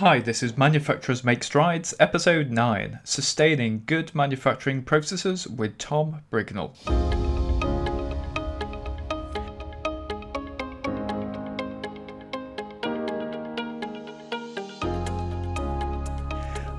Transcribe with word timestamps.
Hi, 0.00 0.18
this 0.18 0.42
is 0.42 0.56
Manufacturers 0.56 1.24
Make 1.24 1.44
Strides, 1.44 1.92
Episode 2.00 2.50
9 2.50 3.00
Sustaining 3.04 3.82
Good 3.84 4.14
Manufacturing 4.14 4.82
Processes 4.82 5.46
with 5.46 5.76
Tom 5.76 6.22
Brignall. 6.32 6.72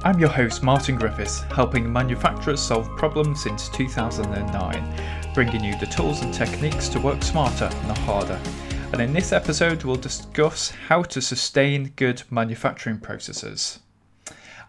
I'm 0.03 0.19
your 0.19 0.29
host, 0.29 0.63
Martin 0.63 0.95
Griffiths, 0.95 1.41
helping 1.41 1.93
manufacturers 1.93 2.59
solve 2.59 2.89
problems 2.97 3.43
since 3.43 3.69
2009, 3.69 5.33
bringing 5.35 5.63
you 5.63 5.77
the 5.79 5.85
tools 5.85 6.23
and 6.23 6.33
techniques 6.33 6.89
to 6.89 6.99
work 6.99 7.21
smarter, 7.21 7.69
not 7.85 7.99
harder. 7.99 8.41
And 8.91 9.01
in 9.01 9.13
this 9.13 9.31
episode, 9.31 9.83
we'll 9.83 9.95
discuss 9.95 10.69
how 10.69 11.03
to 11.03 11.21
sustain 11.21 11.93
good 11.95 12.23
manufacturing 12.29 12.99
processes. 12.99 13.79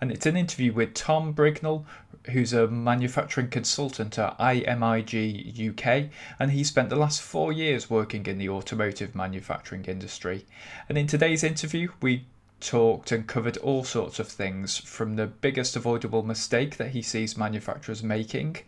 And 0.01 0.13
it's 0.13 0.27
an 0.27 0.37
interview 0.37 0.73
with 0.73 0.95
Tom 0.95 1.35
Brignall, 1.35 1.85
who's 2.31 2.53
a 2.53 2.69
manufacturing 2.69 3.49
consultant 3.49 4.19
at 4.21 4.39
IMIG 4.39 5.71
UK, 5.71 6.11
and 6.39 6.53
he 6.53 6.63
spent 6.63 6.89
the 6.89 6.97
last 6.97 7.21
four 7.21 7.53
years 7.53 7.91
working 7.91 8.25
in 8.27 8.39
the 8.39 8.49
automotive 8.49 9.17
manufacturing 9.17 9.85
industry. 9.87 10.47
And 10.89 10.97
in 10.97 11.09
today's 11.09 11.43
interview, 11.43 11.89
we 12.01 12.25
talked 12.61 13.11
and 13.11 13.27
covered 13.27 13.57
all 13.57 13.83
sorts 13.83 14.21
of 14.21 14.29
things 14.29 14.79
from 14.79 15.17
the 15.17 15.27
biggest 15.27 15.75
avoidable 15.75 16.23
mistake 16.23 16.77
that 16.77 16.91
he 16.91 17.03
sees 17.03 17.37
manufacturers 17.37 18.05
making, 18.05 18.59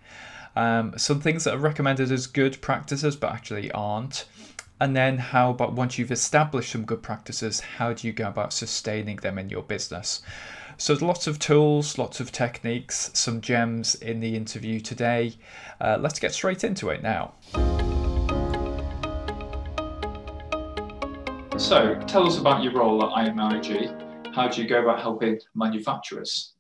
um, 0.57 0.99
some 0.99 1.21
things 1.21 1.45
that 1.45 1.55
are 1.55 1.59
recommended 1.59 2.11
as 2.11 2.27
good 2.27 2.61
practices 2.61 3.15
but 3.15 3.33
actually 3.33 3.71
aren't, 3.71 4.27
and 4.81 4.97
then 4.97 5.19
how 5.19 5.51
about 5.51 5.73
once 5.73 5.99
you've 5.99 6.11
established 6.11 6.73
some 6.73 6.85
good 6.85 7.03
practices, 7.03 7.61
how 7.61 7.93
do 7.93 8.07
you 8.07 8.13
go 8.13 8.29
about 8.29 8.53
sustaining 8.53 9.17
them 9.17 9.39
in 9.39 9.49
your 9.49 9.63
business? 9.63 10.23
So, 10.77 10.95
lots 10.95 11.29
of 11.29 11.39
tools, 11.39 11.99
lots 11.99 12.19
of 12.19 12.33
techniques, 12.33 13.11
some 13.15 13.41
gems 13.41 13.95
in 13.95 14.19
the 14.19 14.35
interview 14.35 14.81
today. 14.81 15.35
Uh, 15.81 15.99
let's 16.01 16.19
get 16.19 16.35
straight 16.35 16.65
into 16.65 16.91
it 16.91 17.03
now. 17.03 17.35
So, 21.57 21.95
tell 22.09 22.27
us 22.27 22.39
about 22.39 22.65
your 22.65 22.73
role 22.73 23.05
at 23.05 23.29
IMIG. 23.29 24.35
How 24.35 24.49
do 24.49 24.61
you 24.61 24.69
go 24.69 24.83
about 24.83 25.01
helping 25.01 25.39
manufacturers? 25.55 26.54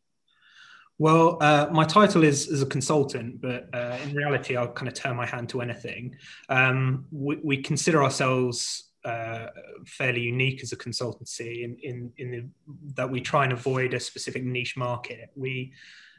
Well, 0.98 1.38
uh, 1.40 1.68
my 1.72 1.84
title 1.84 2.22
is 2.22 2.48
as 2.48 2.62
a 2.62 2.66
consultant, 2.66 3.40
but 3.40 3.68
uh, 3.74 3.96
in 4.04 4.14
reality, 4.14 4.56
I'll 4.56 4.72
kind 4.72 4.86
of 4.86 4.94
turn 4.94 5.16
my 5.16 5.26
hand 5.26 5.48
to 5.50 5.60
anything. 5.60 6.14
Um, 6.48 7.06
we, 7.10 7.40
we, 7.42 7.56
consider 7.62 8.04
ourselves 8.04 8.90
uh, 9.04 9.48
fairly 9.86 10.20
unique 10.20 10.62
as 10.62 10.72
a 10.72 10.76
consultancy 10.76 11.64
in, 11.64 11.76
in, 11.82 12.12
in 12.18 12.30
the, 12.30 12.44
that 12.94 13.10
we 13.10 13.20
try 13.20 13.42
and 13.42 13.52
avoid 13.52 13.92
a 13.92 14.00
specific 14.00 14.44
niche 14.44 14.76
market. 14.76 15.30
We 15.34 15.72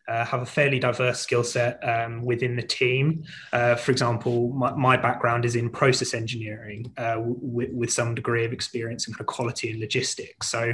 uh, 0.08 0.26
have 0.26 0.42
a 0.42 0.46
fairly 0.46 0.80
diverse 0.80 1.20
skill 1.20 1.44
set 1.44 1.80
um, 1.88 2.24
within 2.24 2.56
the 2.56 2.62
team. 2.62 3.24
Uh, 3.52 3.76
for 3.76 3.92
example, 3.92 4.50
my, 4.50 4.74
my, 4.74 4.96
background 4.98 5.46
is 5.46 5.56
in 5.56 5.70
process 5.70 6.14
engineering 6.14 6.92
uh, 6.98 7.16
with, 7.20 7.72
with, 7.74 7.92
some 7.92 8.16
degree 8.16 8.46
of 8.46 8.54
experience 8.54 9.08
in 9.08 9.14
kind 9.14 9.22
of 9.22 9.28
quality 9.28 9.72
and 9.72 9.80
logistics. 9.80 10.48
So 10.48 10.74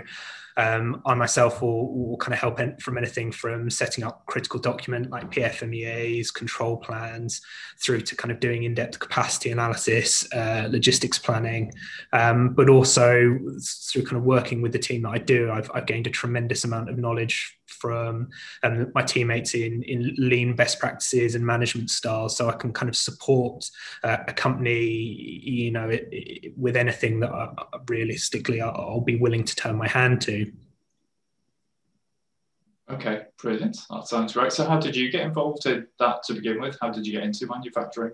um, 0.58 1.02
I 1.06 1.14
myself 1.14 1.62
will, 1.62 1.94
will, 1.94 2.18
kind 2.18 2.34
of 2.34 2.40
help 2.40 2.82
from 2.82 2.98
anything 2.98 3.32
from 3.32 3.70
setting 3.70 4.04
up 4.04 4.26
critical 4.26 4.60
document 4.60 5.10
like 5.10 5.32
PFMEAs, 5.32 6.34
control 6.34 6.78
plans, 6.78 7.42
through 7.80 8.02
to 8.02 8.16
kind 8.16 8.32
of 8.32 8.40
doing 8.40 8.64
in-depth 8.64 9.00
capacity 9.00 9.52
analysis, 9.52 10.32
uh, 10.34 10.68
logistics 10.70 11.18
planning, 11.18 11.72
um, 12.14 12.54
but 12.54 12.70
also 12.70 13.38
through 13.92 14.04
kind 14.04 14.18
of 14.18 14.24
working 14.24 14.62
with 14.62 14.72
the 14.72 14.80
team 14.80 15.04
that 15.04 15.10
I 15.10 15.18
do, 15.18 15.52
I've, 15.52 15.72
I've 15.74 15.86
gained 15.86 16.08
a 16.08 16.12
tremendous 16.12 16.64
amount 16.64 16.90
of 16.90 16.98
knowledge 16.98 17.58
from 17.72 18.30
um, 18.64 18.92
my 18.94 19.02
teammates 19.02 19.54
in, 19.54 19.84
in 19.84 20.14
lean 20.18 20.56
best 20.56 20.80
practices 20.80 21.36
and 21.36 21.46
management 21.46 21.90
styles 21.90 22.36
so 22.36 22.50
i 22.50 22.54
can 22.54 22.72
kind 22.72 22.90
of 22.90 22.96
support 22.96 23.70
uh, 24.04 24.18
a 24.28 24.34
company 24.34 24.84
you 24.84 25.72
know 25.72 25.90
it, 25.90 26.08
it, 26.12 26.58
with 26.58 26.76
anything 26.76 27.20
that 27.20 27.32
I, 27.32 27.50
realistically 27.88 28.62
I'll, 28.62 28.76
I'll 28.76 29.02
be 29.02 29.18
willing 29.18 29.44
to 29.44 29.56
turn 29.56 29.76
my 29.76 29.88
hand 29.88 30.22
to. 30.22 30.52
Okay 32.90 33.24
brilliant. 33.38 33.78
That 33.90 34.08
sounds 34.08 34.34
great 34.34 34.52
so 34.52 34.66
how 34.66 34.80
did 34.80 34.96
you 34.96 35.12
get 35.12 35.22
involved 35.22 35.66
in 35.66 35.88
that 36.00 36.24
to 36.24 36.34
begin 36.34 36.60
with? 36.60 36.78
How 36.82 36.90
did 36.90 37.06
you 37.06 37.14
get 37.14 37.24
into 37.24 37.48
manufacturing? 37.48 38.14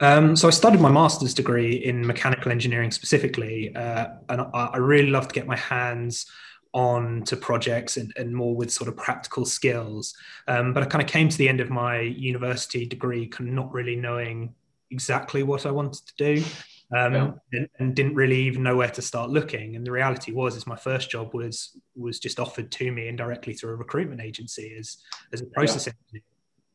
Um, 0.00 0.34
so 0.34 0.48
I 0.48 0.50
studied 0.50 0.80
my 0.80 0.90
master's 0.90 1.34
degree 1.34 1.74
in 1.74 2.06
mechanical 2.06 2.50
engineering 2.50 2.90
specifically, 2.90 3.74
uh, 3.76 4.06
and 4.30 4.40
I, 4.40 4.70
I, 4.72 4.76
really 4.78 5.10
love 5.10 5.28
to 5.28 5.34
get 5.34 5.46
my 5.46 5.56
hands 5.56 6.24
on 6.72 7.22
to 7.24 7.36
projects 7.36 7.96
and, 7.96 8.12
and 8.16 8.34
more 8.34 8.54
with 8.54 8.70
sort 8.70 8.88
of 8.88 8.96
practical 8.96 9.44
skills. 9.44 10.14
Um, 10.46 10.72
but 10.72 10.82
I 10.82 10.86
kind 10.86 11.02
of 11.02 11.08
came 11.08 11.28
to 11.28 11.38
the 11.38 11.48
end 11.48 11.60
of 11.60 11.70
my 11.70 12.00
university 12.00 12.86
degree, 12.86 13.26
kind 13.26 13.48
of 13.48 13.54
not 13.54 13.72
really 13.72 13.96
knowing 13.96 14.54
exactly 14.90 15.42
what 15.42 15.66
I 15.66 15.70
wanted 15.70 16.06
to 16.06 16.14
do. 16.16 16.44
Um, 16.92 17.14
yeah. 17.14 17.30
and, 17.52 17.68
and, 17.78 17.94
didn't 17.94 18.16
really 18.16 18.40
even 18.42 18.64
know 18.64 18.74
where 18.74 18.90
to 18.90 19.00
start 19.00 19.30
looking. 19.30 19.76
And 19.76 19.86
the 19.86 19.92
reality 19.92 20.32
was, 20.32 20.56
is 20.56 20.66
my 20.66 20.74
first 20.74 21.08
job 21.08 21.32
was 21.34 21.78
was 21.94 22.18
just 22.18 22.40
offered 22.40 22.72
to 22.72 22.90
me 22.90 23.06
indirectly 23.06 23.54
through 23.54 23.70
a 23.70 23.76
recruitment 23.76 24.20
agency 24.20 24.74
as 24.76 24.96
as 25.32 25.40
a 25.40 25.46
process 25.46 25.86
yeah. 25.86 25.92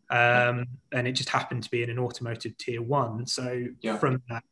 engineer, 0.10 0.50
um, 0.50 0.68
and 0.94 1.06
it 1.06 1.12
just 1.12 1.28
happened 1.28 1.64
to 1.64 1.70
be 1.70 1.84
in 1.84 1.90
an 1.90 2.00
automotive 2.00 2.58
tier 2.58 2.82
one. 2.82 3.28
So 3.28 3.66
yeah. 3.82 3.98
from 3.98 4.24
that, 4.30 4.46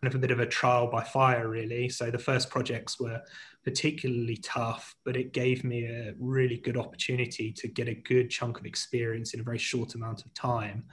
kind 0.00 0.12
of 0.12 0.14
a 0.14 0.20
bit 0.20 0.30
of 0.30 0.40
a 0.40 0.46
trial 0.46 0.86
by 0.86 1.02
fire, 1.02 1.48
really. 1.48 1.88
So 1.88 2.10
the 2.10 2.18
first 2.18 2.50
projects 2.50 3.00
were 3.00 3.20
particularly 3.64 4.36
tough, 4.36 4.94
but 5.04 5.16
it 5.16 5.32
gave 5.32 5.64
me 5.64 5.86
a 5.86 6.14
really 6.18 6.58
good 6.58 6.76
opportunity 6.76 7.52
to 7.52 7.68
get 7.68 7.88
a 7.88 7.94
good 7.94 8.30
chunk 8.30 8.60
of 8.60 8.66
experience 8.66 9.34
in 9.34 9.40
a 9.40 9.42
very 9.42 9.58
short 9.58 9.94
amount 9.96 10.24
of 10.24 10.32
time, 10.34 10.84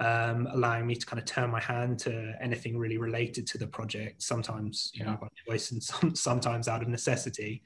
um, 0.00 0.48
allowing 0.52 0.86
me 0.86 0.96
to 0.96 1.06
kind 1.06 1.20
of 1.20 1.24
turn 1.24 1.50
my 1.50 1.60
hand 1.60 2.00
to 2.00 2.34
anything 2.40 2.76
really 2.76 2.98
related 2.98 3.46
to 3.46 3.58
the 3.58 3.66
project, 3.66 4.22
sometimes 4.22 4.90
you 4.92 5.04
know 5.04 5.16
by 5.20 5.28
choice 5.46 5.70
and 5.70 5.82
some, 5.90 6.14
sometimes 6.14 6.66
out 6.66 6.82
of 6.82 6.88
necessity. 6.88 7.62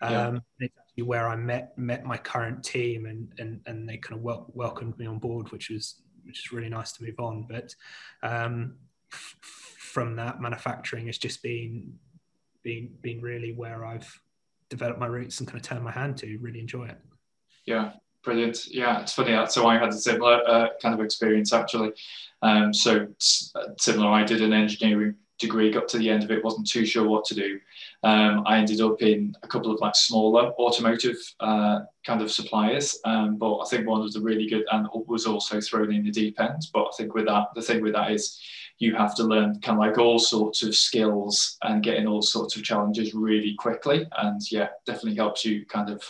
Um, 0.00 0.12
yeah. 0.12 0.66
It's 0.66 0.74
actually 0.78 1.04
where 1.04 1.28
I 1.28 1.34
met 1.34 1.76
met 1.76 2.04
my 2.04 2.16
current 2.16 2.62
team, 2.62 3.06
and 3.06 3.32
and 3.38 3.60
and 3.66 3.88
they 3.88 3.96
kind 3.96 4.16
of 4.16 4.22
wel- 4.22 4.50
welcomed 4.54 4.96
me 4.98 5.06
on 5.06 5.18
board, 5.18 5.50
which 5.50 5.70
was 5.70 6.02
which 6.24 6.46
is 6.46 6.52
really 6.52 6.68
nice 6.68 6.92
to 6.92 7.04
move 7.04 7.18
on. 7.18 7.46
But 7.48 7.74
um, 8.22 8.76
f- 9.12 9.36
from 9.88 10.16
that, 10.16 10.40
manufacturing 10.40 11.06
has 11.06 11.18
just 11.18 11.42
been 11.42 11.98
been 12.62 12.90
been 13.00 13.20
really 13.20 13.52
where 13.52 13.84
I've 13.84 14.20
developed 14.68 15.00
my 15.00 15.06
roots 15.06 15.40
and 15.40 15.48
kind 15.48 15.58
of 15.58 15.66
turned 15.66 15.84
my 15.84 15.90
hand 15.90 16.16
to. 16.18 16.38
Really 16.38 16.60
enjoy 16.60 16.86
it. 16.86 16.98
Yeah, 17.64 17.92
brilliant. 18.22 18.66
Yeah, 18.66 19.00
it's 19.00 19.12
funny. 19.12 19.36
So 19.48 19.66
I 19.66 19.78
had 19.78 19.88
a 19.88 19.92
similar 19.92 20.42
uh, 20.46 20.68
kind 20.80 20.94
of 20.94 21.00
experience 21.04 21.52
actually. 21.52 21.92
Um, 22.42 22.72
so 22.72 23.08
similar, 23.78 24.08
I 24.10 24.24
did 24.24 24.42
an 24.42 24.52
engineering 24.52 25.14
degree, 25.38 25.70
got 25.70 25.88
to 25.88 25.98
the 25.98 26.10
end 26.10 26.24
of 26.24 26.30
it, 26.30 26.44
wasn't 26.44 26.68
too 26.68 26.84
sure 26.84 27.06
what 27.08 27.24
to 27.24 27.34
do. 27.34 27.60
Um, 28.02 28.42
I 28.46 28.58
ended 28.58 28.80
up 28.80 29.02
in 29.02 29.34
a 29.42 29.48
couple 29.48 29.70
of 29.70 29.80
like 29.80 29.94
smaller 29.94 30.52
automotive 30.58 31.16
uh, 31.40 31.80
kind 32.04 32.20
of 32.20 32.30
suppliers, 32.30 32.98
um, 33.04 33.36
but 33.36 33.58
I 33.58 33.66
think 33.68 33.86
one 33.86 34.00
was 34.00 34.16
a 34.16 34.20
really 34.20 34.48
good 34.48 34.64
and 34.72 34.88
was 34.92 35.26
also 35.26 35.60
thrown 35.60 35.92
in 35.92 36.04
the 36.04 36.10
deep 36.10 36.40
end. 36.40 36.62
But 36.72 36.84
I 36.84 36.90
think 36.96 37.14
with 37.14 37.26
that, 37.26 37.48
the 37.54 37.62
thing 37.62 37.82
with 37.82 37.94
that 37.94 38.10
is 38.10 38.40
you 38.78 38.94
have 38.94 39.14
to 39.16 39.24
learn 39.24 39.60
kind 39.60 39.78
of 39.78 39.86
like 39.86 39.98
all 39.98 40.18
sorts 40.18 40.62
of 40.62 40.74
skills 40.74 41.56
and 41.62 41.82
getting 41.82 42.06
all 42.06 42.22
sorts 42.22 42.56
of 42.56 42.62
challenges 42.62 43.12
really 43.12 43.54
quickly. 43.58 44.06
And 44.18 44.40
yeah, 44.50 44.68
definitely 44.86 45.16
helps 45.16 45.44
you 45.44 45.66
kind 45.66 45.90
of 45.90 46.02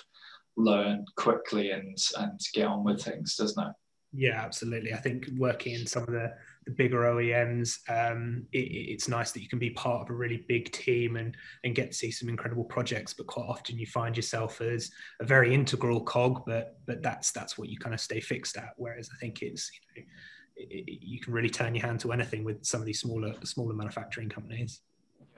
learn 0.56 1.04
quickly 1.16 1.70
and 1.70 1.96
and 2.18 2.40
get 2.52 2.66
on 2.66 2.84
with 2.84 3.02
things, 3.02 3.36
doesn't 3.36 3.66
it? 3.66 3.72
Yeah, 4.12 4.40
absolutely. 4.42 4.94
I 4.94 4.98
think 4.98 5.28
working 5.36 5.74
in 5.74 5.86
some 5.86 6.02
of 6.04 6.12
the, 6.12 6.32
the 6.64 6.72
bigger 6.72 7.00
OEMs, 7.00 7.78
um, 7.90 8.46
it, 8.52 8.60
it's 8.60 9.06
nice 9.06 9.32
that 9.32 9.42
you 9.42 9.48
can 9.48 9.58
be 9.58 9.70
part 9.70 10.02
of 10.02 10.10
a 10.10 10.16
really 10.16 10.44
big 10.48 10.72
team 10.72 11.16
and 11.16 11.36
and 11.64 11.74
get 11.74 11.90
to 11.90 11.96
see 11.96 12.10
some 12.10 12.28
incredible 12.28 12.64
projects. 12.64 13.12
But 13.12 13.26
quite 13.26 13.46
often 13.46 13.78
you 13.78 13.86
find 13.86 14.16
yourself 14.16 14.60
as 14.60 14.90
a 15.20 15.24
very 15.24 15.54
integral 15.54 16.02
cog, 16.02 16.44
but 16.46 16.78
but 16.86 17.02
that's 17.02 17.32
that's 17.32 17.58
what 17.58 17.68
you 17.68 17.78
kind 17.78 17.94
of 17.94 18.00
stay 18.00 18.20
fixed 18.20 18.56
at. 18.56 18.70
Whereas 18.76 19.10
I 19.14 19.18
think 19.18 19.42
it's 19.42 19.70
you 19.94 20.02
know, 20.02 20.08
you 20.58 21.20
can 21.20 21.32
really 21.32 21.50
turn 21.50 21.74
your 21.74 21.86
hand 21.86 22.00
to 22.00 22.12
anything 22.12 22.44
with 22.44 22.64
some 22.64 22.80
of 22.80 22.86
these 22.86 23.00
smaller 23.00 23.34
smaller 23.44 23.74
manufacturing 23.74 24.28
companies. 24.28 24.80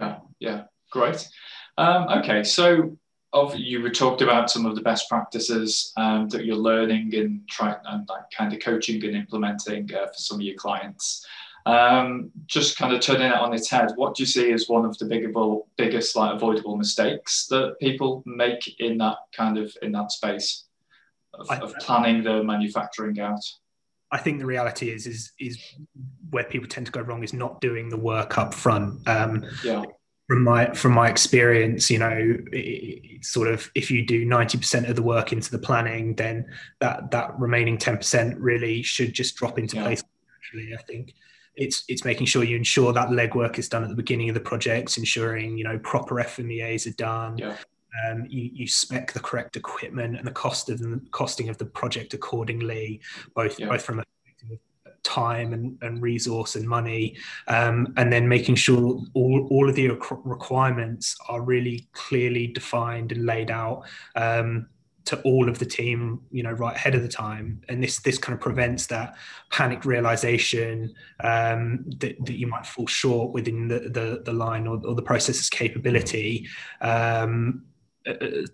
Yeah, 0.01 0.19
yeah, 0.39 0.63
great. 0.91 1.29
Um, 1.77 2.09
okay, 2.09 2.43
so 2.43 2.97
of 3.33 3.55
you 3.57 3.81
were 3.81 3.91
talked 3.91 4.23
about 4.23 4.51
some 4.51 4.67
of 4.67 4.75
the 4.75 4.83
best 4.83 5.09
practices 5.09 5.93
um, 5.97 6.29
that 6.29 6.45
you're 6.45 6.57
learning 6.57 7.15
and 7.15 7.47
trying 7.49 7.77
and 7.87 8.09
like 8.09 8.25
kind 8.37 8.53
of 8.53 8.61
coaching 8.61 9.05
and 9.05 9.15
implementing 9.15 9.89
uh, 9.95 10.07
for 10.07 10.15
some 10.15 10.39
of 10.39 10.43
your 10.43 10.57
clients. 10.57 11.25
Um, 11.67 12.31
just 12.47 12.79
kind 12.79 12.93
of 12.93 13.01
turning 13.01 13.31
it 13.31 13.35
on 13.35 13.53
its 13.53 13.71
head, 13.71 13.93
what 13.97 14.15
do 14.15 14.23
you 14.23 14.27
see 14.27 14.51
as 14.51 14.69
one 14.69 14.87
of 14.87 14.97
the 14.99 15.05
bigger, 15.05 15.31
biggest 15.77 16.17
like 16.17 16.35
avoidable 16.35 16.77
mistakes 16.77 17.47
that 17.49 17.77
people 17.81 18.23
make 18.25 18.81
in 18.81 18.97
that 18.99 19.19
kind 19.33 19.59
of 19.59 19.73
in 19.83 19.93
that 19.93 20.11
space 20.11 20.65
of, 21.35 21.51
of 21.51 21.75
planning 21.77 22.25
the 22.25 22.43
manufacturing 22.43 23.21
out? 23.21 23.45
I 24.13 24.19
think 24.19 24.39
the 24.39 24.47
reality 24.47 24.91
is 24.91 25.07
is 25.07 25.33
is 25.39 25.59
where 26.31 26.45
people 26.45 26.69
tend 26.69 26.87
to 26.87 26.93
go 26.93 27.01
wrong 27.01 27.23
is 27.23 27.33
not 27.33 27.61
doing 27.61 27.89
the 27.89 27.97
work 27.97 28.39
up 28.39 28.55
front. 28.55 29.07
Um, 29.09 29.45
yeah. 29.65 29.85
from 30.29 30.45
my 30.45 30.73
from 30.75 30.93
my 30.93 31.09
experience, 31.09 31.91
you 31.91 31.99
know, 31.99 32.37
it, 32.53 33.25
sort 33.25 33.49
of 33.49 33.71
if 33.75 33.91
you 33.91 34.05
do 34.05 34.25
ninety 34.25 34.59
percent 34.59 34.87
of 34.87 34.97
the 34.97 35.03
work 35.03 35.33
into 35.33 35.51
the 35.51 35.59
planning, 35.59 36.15
then 36.17 36.47
that 36.81 37.11
that 37.13 37.39
remaining 37.39 37.79
ten 37.79 37.97
percent 37.97 38.39
really 38.39 38.83
should 38.83 39.13
just 39.13 39.37
drop 39.37 39.59
into 39.59 39.77
yeah. 39.77 39.85
place. 39.85 40.03
Actually, 40.37 40.75
I 40.75 40.83
think 40.83 41.15
it's 41.57 41.85
it's 41.89 42.05
making 42.05 42.27
sure 42.27 42.43
you 42.43 42.57
ensure 42.57 42.93
that 42.93 43.09
legwork 43.09 43.59
is 43.59 43.69
done 43.69 43.85
at 43.85 43.91
the 43.91 43.97
beginning 43.97 44.29
of 44.29 44.35
the 44.35 44.41
projects, 44.41 44.99
ensuring 44.99 45.57
you 45.57 45.65
know 45.65 45.79
proper 45.79 46.17
FMEAs 46.17 46.87
are 46.87 46.97
done. 46.97 47.39
Yeah. 47.39 47.57
Um, 48.07 48.27
you, 48.29 48.51
you 48.53 48.69
spec 48.69 49.13
the 49.13 49.21
correct 49.21 49.57
equipment 49.57 50.17
and 50.17 50.27
the 50.27 50.33
cost 50.33 50.71
of 50.71 50.79
the 50.79 51.01
costing 51.11 51.49
of 51.49 51.59
the 51.59 51.67
project 51.67 52.15
accordingly, 52.15 53.01
both 53.35 53.59
yeah. 53.59 53.69
both 53.69 53.83
from 53.83 54.01
a 54.01 54.05
time 55.03 55.53
and, 55.53 55.79
and 55.83 56.03
resource 56.03 56.57
and 56.57 56.69
money, 56.69 57.17
um, 57.49 57.93
and 57.97 58.13
then 58.13 58.29
making 58.29 58.55
sure 58.55 59.01
all, 59.15 59.49
all 59.51 59.69
of 59.69 59.75
the 59.75 59.89
requirements 60.25 61.17
are 61.29 61.43
really 61.43 61.89
clearly 61.93 62.47
defined 62.49 63.13
and 63.13 63.27
laid 63.27 63.51
out 63.51 63.83
um, 64.17 64.69
to 65.07 65.21
all 65.23 65.49
of 65.49 65.59
the 65.59 65.65
team, 65.65 66.21
you 66.31 66.43
know, 66.43 66.53
right 66.53 66.77
ahead 66.77 66.95
of 66.95 67.03
the 67.03 67.09
time. 67.09 67.61
And 67.69 67.83
this 67.83 67.99
this 68.01 68.19
kind 68.19 68.35
of 68.35 68.41
prevents 68.41 68.87
that 68.89 69.17
panic 69.51 69.85
realization 69.85 70.95
um, 71.25 71.85
that, 71.99 72.23
that 72.27 72.39
you 72.39 72.47
might 72.47 72.67
fall 72.67 72.87
short 72.87 73.33
within 73.33 73.69
the 73.69 73.81
the, 73.81 74.23
the 74.25 74.33
line 74.33 74.67
or, 74.67 74.81
or 74.85 74.95
the 74.95 75.03
process's 75.03 75.49
capability. 75.49 76.47
Um, 76.81 77.65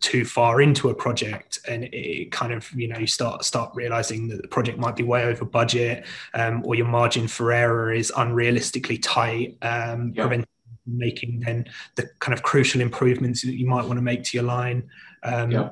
too 0.01 0.25
far 0.25 0.61
into 0.61 0.89
a 0.89 0.95
project 0.95 1.61
and 1.69 1.85
it 1.93 2.33
kind 2.33 2.53
of 2.53 2.69
you 2.73 2.89
know 2.89 2.99
you 2.99 3.07
start 3.07 3.45
start 3.45 3.71
realizing 3.75 4.27
that 4.27 4.43
the 4.43 4.49
project 4.49 4.77
might 4.77 4.97
be 4.97 5.05
way 5.05 5.23
over 5.25 5.45
budget 5.45 6.05
um, 6.35 6.63
or 6.65 6.75
your 6.75 6.87
margin 6.87 7.29
for 7.29 7.53
error 7.53 7.93
is 7.93 8.11
unrealistically 8.17 8.99
tight 9.01 9.57
um, 9.63 10.13
yeah. 10.15 10.23
preventing 10.23 10.47
making 10.89 11.41
then 11.41 11.65
the 11.95 12.09
kind 12.19 12.35
of 12.35 12.43
crucial 12.43 12.81
improvements 12.81 13.43
that 13.43 13.55
you 13.55 13.67
might 13.67 13.85
want 13.85 13.97
to 13.97 14.03
make 14.03 14.25
to 14.25 14.37
your 14.37 14.45
line 14.45 14.83
um, 15.23 15.51
yeah 15.51 15.71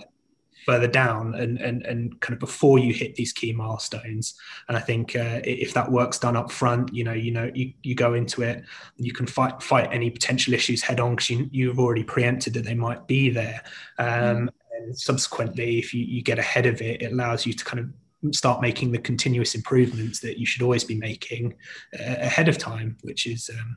further 0.64 0.88
down 0.88 1.34
and, 1.34 1.58
and, 1.58 1.84
and 1.86 2.20
kind 2.20 2.34
of 2.34 2.40
before 2.40 2.78
you 2.78 2.92
hit 2.92 3.14
these 3.14 3.32
key 3.32 3.52
milestones. 3.52 4.34
And 4.68 4.76
I 4.76 4.80
think 4.80 5.16
uh, 5.16 5.40
if 5.44 5.74
that 5.74 5.90
work's 5.90 6.18
done 6.18 6.36
up 6.36 6.50
front, 6.50 6.94
you 6.94 7.04
know, 7.04 7.12
you 7.12 7.30
know, 7.30 7.50
you, 7.54 7.72
you 7.82 7.94
go 7.94 8.14
into 8.14 8.42
it, 8.42 8.64
you 8.96 9.12
can 9.12 9.26
fight 9.26 9.62
fight 9.62 9.88
any 9.92 10.10
potential 10.10 10.54
issues 10.54 10.82
head 10.82 11.00
on 11.00 11.16
because 11.16 11.30
you, 11.30 11.48
you've 11.52 11.78
already 11.78 12.04
preempted 12.04 12.54
that 12.54 12.64
they 12.64 12.74
might 12.74 13.06
be 13.06 13.30
there. 13.30 13.62
Um, 13.98 14.06
mm. 14.06 14.48
And 14.76 14.98
subsequently, 14.98 15.78
if 15.78 15.94
you, 15.94 16.04
you 16.04 16.22
get 16.22 16.38
ahead 16.38 16.66
of 16.66 16.80
it, 16.82 17.02
it 17.02 17.12
allows 17.12 17.46
you 17.46 17.52
to 17.52 17.64
kind 17.64 17.80
of 17.80 18.34
start 18.34 18.62
making 18.62 18.90
the 18.90 18.98
continuous 18.98 19.54
improvements 19.54 20.20
that 20.20 20.38
you 20.38 20.46
should 20.46 20.62
always 20.62 20.84
be 20.84 20.94
making 20.94 21.54
uh, 21.98 22.16
ahead 22.18 22.48
of 22.48 22.58
time, 22.58 22.96
which 23.02 23.26
is, 23.26 23.50
um, 23.50 23.76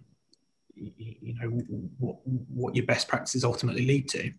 you, 0.74 1.16
you 1.22 1.34
know, 1.36 1.50
what, 2.00 2.18
what 2.26 2.76
your 2.76 2.86
best 2.86 3.08
practices 3.08 3.44
ultimately 3.44 3.86
lead 3.86 4.08
to. 4.10 4.32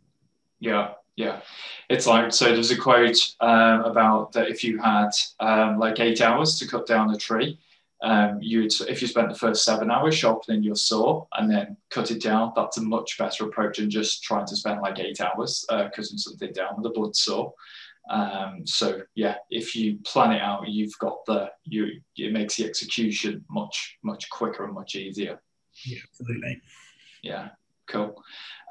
Yeah, 0.61 0.93
yeah, 1.17 1.41
it's 1.89 2.07
like 2.07 2.33
so. 2.33 2.47
There's 2.47 2.71
a 2.71 2.77
quote 2.77 3.19
um, 3.41 3.83
about 3.83 4.33
that 4.33 4.49
if 4.49 4.63
you 4.63 4.79
had 4.79 5.11
um, 5.41 5.79
like 5.79 6.01
eight 6.01 6.21
hours 6.21 6.59
to 6.59 6.67
cut 6.69 6.87
down 6.87 7.13
a 7.13 7.17
tree, 7.17 7.59
um, 8.03 8.39
you'd 8.41 8.73
if 8.89 9.03
you 9.03 9.09
spent 9.09 9.29
the 9.29 9.39
first 9.39 9.65
seven 9.65 9.91
hours 9.91 10.15
sharpening 10.15 10.63
your 10.63 10.77
saw 10.77 11.27
and 11.37 11.51
then 11.51 11.77
cut 11.91 12.11
it 12.11 12.23
down, 12.23 12.53
that's 12.55 12.79
a 12.79 12.83
much 12.83 13.19
better 13.19 13.45
approach 13.45 13.79
than 13.79 13.91
just 13.91 14.23
trying 14.23 14.47
to 14.47 14.57
spend 14.57 14.81
like 14.81 15.01
eight 15.01 15.21
hours 15.21 15.67
uh, 15.69 15.89
cutting 15.95 16.19
something 16.19 16.53
down 16.53 16.77
with 16.77 16.87
a 16.87 16.91
blunt 16.91 17.17
saw. 17.17 17.51
Um, 18.11 18.65
so 18.65 19.03
yeah, 19.15 19.37
if 19.51 19.75
you 19.75 19.99
plan 20.05 20.33
it 20.33 20.41
out, 20.41 20.69
you've 20.69 20.97
got 20.99 21.25
the 21.27 21.51
you 21.65 22.01
it 22.17 22.33
makes 22.33 22.57
the 22.57 22.65
execution 22.65 23.45
much 23.51 23.99
much 24.03 24.31
quicker 24.31 24.65
and 24.65 24.75
much 24.75 24.95
easier. 24.95 25.41
Yeah, 25.85 25.99
absolutely. 26.09 26.61
Yeah, 27.23 27.49
cool. 27.89 28.23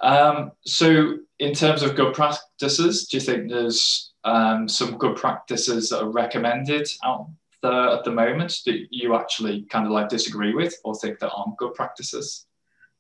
Um, 0.02 0.52
so, 0.66 1.18
in 1.40 1.54
terms 1.54 1.84
of 1.84 1.96
good 1.96 2.14
practices, 2.14 3.08
do 3.08 3.18
you 3.18 3.22
think 3.22 3.50
there's 3.50 4.14
um, 4.24 4.68
some 4.68 4.98
good 4.98 5.16
practices 5.16 5.90
that 5.90 6.02
are 6.02 6.12
recommended 6.12 6.88
out 7.04 7.30
there 7.64 7.90
at 7.90 8.04
the 8.04 8.12
moment 8.12 8.60
that 8.66 8.88
you 8.92 9.16
actually 9.16 9.64
kind 9.64 9.86
of 9.86 9.92
like 9.92 10.10
disagree 10.10 10.54
with 10.54 10.76
or 10.84 10.96
think 10.96 11.20
that 11.20 11.32
aren't 11.32 11.58
good 11.58 11.74
practices? 11.74 12.46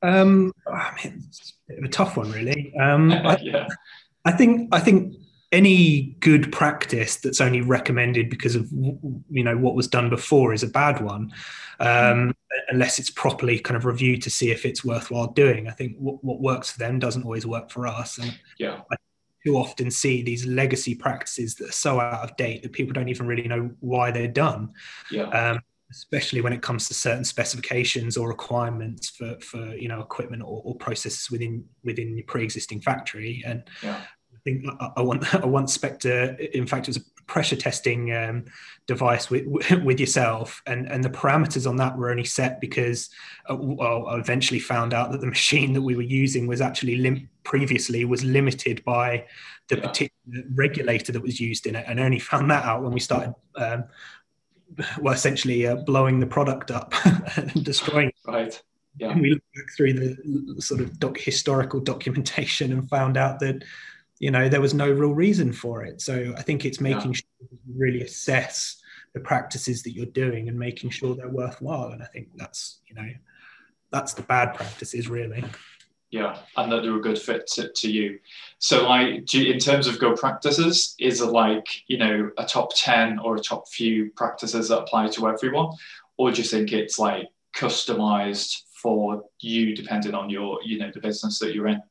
Um, 0.02 0.52
I 0.68 0.92
mean, 1.04 1.24
it's 1.28 1.54
a 1.70 1.72
bit 1.72 1.80
of 1.80 1.86
a 1.86 1.90
tough 1.90 2.18
one, 2.18 2.32
really. 2.32 2.74
Um, 2.80 3.12
I, 3.12 3.38
yeah. 3.42 3.68
I 4.26 4.32
think 4.32 4.70
I 4.74 4.80
think 4.80 5.16
any 5.52 6.18
good 6.20 6.52
practice 6.52 7.18
that's 7.18 7.40
only 7.40 7.62
recommended 7.62 8.30
because 8.30 8.56
of 8.56 8.70
you 8.72 9.44
know 9.44 9.58
what 9.58 9.76
was 9.76 9.88
done 9.88 10.10
before 10.10 10.54
is 10.54 10.64
a 10.64 10.68
bad 10.68 11.02
one 11.02 11.32
um, 11.80 12.36
unless 12.70 13.00
it's 13.00 13.10
properly 13.10 13.60
kind 13.60 13.78
of 13.78 13.86
reviewed 13.86 14.22
to 14.24 14.30
see 14.30 14.52
if 14.52 14.66
it's 14.66 14.84
worthwhile 14.84 15.28
doing. 15.28 15.68
I 15.68 15.72
think 15.72 15.96
what, 15.98 16.24
what 16.24 16.42
works 16.42 16.72
for 16.72 16.80
them 16.80 17.00
doesn't 17.00 17.24
always 17.24 17.46
work 17.46 17.70
for 17.70 17.88
us. 17.88 18.18
And 18.18 18.38
yeah. 18.58 18.82
I 18.92 18.96
too 19.46 19.58
often 19.58 19.92
see 19.92 20.22
these 20.22 20.46
legacy 20.46 20.96
practices 20.96 21.56
that 21.56 21.70
are 21.70 21.74
so 21.74 22.00
out 22.00 22.24
of 22.24 22.36
date 22.36 22.64
that 22.64 22.74
people 22.74 22.94
don't 22.94 23.10
even 23.10 23.28
really 23.28 23.48
know 23.48 23.72
why 23.80 24.12
they're 24.12 24.28
done. 24.28 24.72
Yeah. 25.12 25.30
Um, 25.30 25.60
especially 25.90 26.42
when 26.42 26.52
it 26.52 26.62
comes 26.62 26.90
to 26.90 26.94
certain 26.94 27.24
specifications 27.24 28.18
or 28.18 28.28
requirements 28.28 29.10
for 29.10 29.40
for 29.40 29.74
you 29.76 29.88
know 29.88 30.02
equipment 30.02 30.44
or, 30.44 30.62
or 30.66 30.76
processes 30.76 31.32
within 31.32 31.64
within 31.84 32.18
your 32.18 32.26
pre-existing 32.26 32.82
factory. 32.82 33.42
And 33.46 33.64
yeah 33.82 34.02
think 34.48 34.66
I, 34.96 35.02
want 35.02 35.34
I 35.44 35.46
once 35.46 35.74
Spectre. 35.74 36.36
In 36.54 36.66
fact, 36.66 36.88
it 36.88 36.90
was 36.90 36.98
a 36.98 37.22
pressure 37.24 37.56
testing 37.56 38.14
um, 38.14 38.46
device 38.86 39.30
with 39.30 39.46
with 39.84 40.00
yourself, 40.00 40.62
and 40.66 40.88
and 40.88 41.04
the 41.04 41.10
parameters 41.10 41.68
on 41.68 41.76
that 41.78 41.98
were 41.98 42.10
only 42.10 42.26
set 42.26 42.62
because 42.62 43.10
uh, 43.50 43.56
well, 43.56 44.08
I 44.08 44.18
eventually 44.18 44.60
found 44.60 44.94
out 44.94 45.12
that 45.12 45.22
the 45.22 45.28
machine 45.38 45.74
that 45.74 45.82
we 45.82 45.96
were 45.96 46.02
using 46.02 46.48
was 46.48 46.62
actually 46.62 46.98
lim- 46.98 47.30
previously 47.44 48.06
was 48.06 48.24
limited 48.24 48.84
by 48.86 49.26
the 49.68 49.76
yeah. 49.76 49.88
particular 49.88 50.44
regulator 50.56 51.12
that 51.12 51.22
was 51.22 51.40
used 51.40 51.68
in 51.68 51.76
it, 51.76 51.86
and 51.88 52.00
only 52.00 52.20
found 52.20 52.50
that 52.52 52.64
out 52.66 52.84
when 52.84 52.94
we 52.94 53.00
started. 53.00 53.34
Um, 53.56 53.86
well, 55.00 55.14
essentially 55.14 55.66
uh, 55.66 55.78
blowing 55.78 56.20
the 56.20 56.28
product 56.28 56.72
up 56.72 56.94
and 57.38 57.64
destroying. 57.64 58.10
It. 58.10 58.16
Right. 58.28 58.62
Yeah. 59.00 59.12
And 59.12 59.22
we 59.22 59.30
looked 59.30 59.72
through 59.78 59.94
the 59.94 60.62
sort 60.62 60.82
of 60.82 61.00
doc- 61.00 61.18
historical 61.18 61.80
documentation 61.80 62.74
and 62.74 62.90
found 62.90 63.16
out 63.16 63.40
that 63.40 63.64
you 64.20 64.32
know 64.32 64.50
there 64.50 64.62
was 64.62 64.74
no 64.74 64.90
real 64.90 65.14
reason 65.14 65.52
for 65.54 65.84
it. 65.84 66.02
So 66.02 66.34
i 66.38 66.42
think 66.42 66.66
it's 66.66 66.82
making 66.82 67.14
yeah. 67.14 67.18
sure 67.18 67.48
you 67.52 67.60
really 67.76 68.02
assess 68.02 68.82
the 69.14 69.20
practices 69.20 69.84
that 69.84 69.92
you're 69.92 70.06
doing 70.06 70.48
and 70.48 70.58
making 70.58 70.90
sure 70.90 71.16
they're 71.16 71.30
worthwhile. 71.30 71.92
And 71.92 72.02
i 72.02 72.06
think 72.06 72.30
that's 72.36 72.80
you 72.88 72.96
know 72.96 73.10
that's 73.92 74.14
the 74.14 74.24
bad 74.24 74.54
practices 74.54 75.10
really. 75.10 75.44
Yeah 76.10 76.38
and 76.56 76.72
that 76.72 76.84
they're 76.84 76.96
a 76.96 77.02
good 77.02 77.20
fit 77.20 77.48
to, 77.48 77.70
to 77.76 77.92
you. 77.92 78.20
So 78.60 78.88
like 78.88 79.34
you, 79.34 79.52
in 79.52 79.60
terms 79.60 79.88
of 79.88 80.00
good 80.00 80.18
practices 80.18 80.96
is 81.00 81.22
it 81.22 81.28
like 81.28 81.68
you 81.88 81.98
know 81.98 82.32
a 82.38 82.46
top 82.46 82.72
10 82.76 83.20
or 83.20 83.36
a 83.36 83.40
top 83.40 83.68
few 83.68 84.12
practices 84.12 84.70
that 84.70 84.80
apply 84.80 85.10
to 85.10 85.28
everyone? 85.28 85.76
Or 86.18 86.32
do 86.32 86.42
you 86.42 86.48
think 86.48 86.72
it's 86.72 86.98
like 86.98 87.28
customized 87.56 88.64
for 88.82 89.24
you 89.42 89.76
depending 89.76 90.14
on 90.14 90.30
your 90.30 90.60
you 90.64 90.78
know 90.78 90.92
the 90.94 91.00
business 91.00 91.40
that 91.40 91.54
you're 91.54 91.68
in 91.68 91.82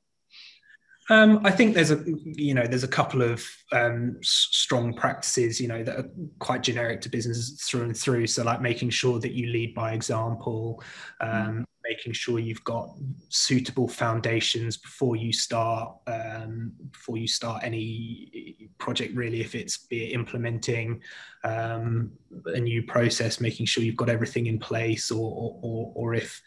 um, 1.08 1.40
I 1.44 1.50
think 1.52 1.74
there's 1.74 1.92
a 1.92 2.02
you 2.24 2.52
know 2.52 2.66
there's 2.66 2.82
a 2.82 2.88
couple 2.88 3.22
of 3.22 3.44
um, 3.72 4.18
strong 4.22 4.92
practices 4.94 5.60
you 5.60 5.68
know 5.68 5.84
that 5.84 5.98
are 5.98 6.10
quite 6.40 6.62
generic 6.62 7.00
to 7.02 7.08
businesses 7.08 7.62
through 7.62 7.82
and 7.82 7.96
through. 7.96 8.26
So 8.26 8.42
like 8.42 8.60
making 8.60 8.90
sure 8.90 9.20
that 9.20 9.32
you 9.32 9.46
lead 9.48 9.74
by 9.74 9.92
example, 9.92 10.82
um, 11.20 11.30
mm. 11.30 11.64
making 11.84 12.12
sure 12.12 12.40
you've 12.40 12.64
got 12.64 12.90
suitable 13.28 13.86
foundations 13.86 14.76
before 14.76 15.14
you 15.14 15.32
start 15.32 15.94
um, 16.08 16.72
before 16.90 17.16
you 17.16 17.28
start 17.28 17.62
any 17.62 18.68
project. 18.78 19.14
Really, 19.14 19.40
if 19.40 19.54
it's 19.54 19.78
be 19.78 20.06
it 20.06 20.12
implementing 20.12 21.00
um, 21.44 22.10
a 22.46 22.58
new 22.58 22.82
process, 22.82 23.40
making 23.40 23.66
sure 23.66 23.84
you've 23.84 23.96
got 23.96 24.08
everything 24.08 24.46
in 24.46 24.58
place, 24.58 25.12
or 25.12 25.56
or, 25.62 25.92
or 25.94 26.14
if 26.14 26.42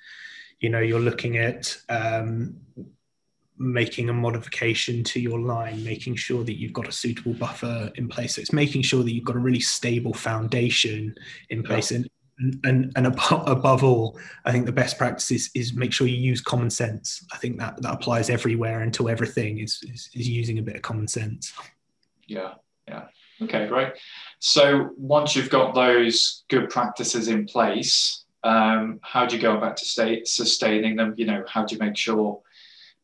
you 0.59 0.67
know 0.67 0.79
you're 0.79 0.99
looking 0.99 1.37
at 1.37 1.77
um, 1.87 2.57
making 3.59 4.09
a 4.09 4.13
modification 4.13 5.03
to 5.03 5.19
your 5.19 5.39
line, 5.39 5.83
making 5.83 6.15
sure 6.15 6.43
that 6.45 6.57
you've 6.57 6.73
got 6.73 6.87
a 6.87 6.91
suitable 6.91 7.33
buffer 7.33 7.91
in 7.95 8.07
place. 8.07 8.35
So 8.35 8.41
it's 8.41 8.53
making 8.53 8.83
sure 8.83 9.03
that 9.03 9.11
you've 9.11 9.25
got 9.25 9.35
a 9.35 9.39
really 9.39 9.59
stable 9.59 10.13
foundation 10.13 11.13
in 11.49 11.61
place. 11.61 11.91
Yeah. 11.91 12.03
And, 12.39 12.59
and, 12.63 12.91
and 12.95 13.07
above, 13.07 13.47
above 13.49 13.83
all, 13.83 14.17
I 14.45 14.53
think 14.53 14.65
the 14.65 14.71
best 14.71 14.97
practice 14.97 15.29
is, 15.29 15.49
is 15.53 15.73
make 15.73 15.91
sure 15.91 16.07
you 16.07 16.15
use 16.15 16.39
common 16.39 16.69
sense. 16.69 17.25
I 17.33 17.37
think 17.37 17.59
that, 17.59 17.81
that 17.81 17.93
applies 17.93 18.29
everywhere 18.29 18.79
and 18.79 18.93
to 18.93 19.09
everything 19.09 19.59
is, 19.59 19.83
is, 19.83 20.09
is 20.13 20.29
using 20.29 20.57
a 20.57 20.61
bit 20.61 20.77
of 20.77 20.81
common 20.81 21.09
sense. 21.09 21.53
Yeah, 22.27 22.53
yeah. 22.87 23.07
Okay, 23.41 23.67
great. 23.67 23.89
So 24.39 24.91
once 24.97 25.35
you've 25.35 25.49
got 25.49 25.75
those 25.75 26.45
good 26.49 26.69
practices 26.69 27.27
in 27.27 27.45
place, 27.45 28.23
um, 28.45 28.99
how 29.01 29.25
do 29.25 29.35
you 29.35 29.41
go 29.41 29.57
about 29.57 29.75
to 29.77 29.85
stay 29.85 30.23
sustaining 30.23 30.95
them? 30.95 31.13
You 31.17 31.25
know, 31.25 31.43
how 31.45 31.65
do 31.65 31.75
you 31.75 31.79
make 31.79 31.97
sure 31.97 32.41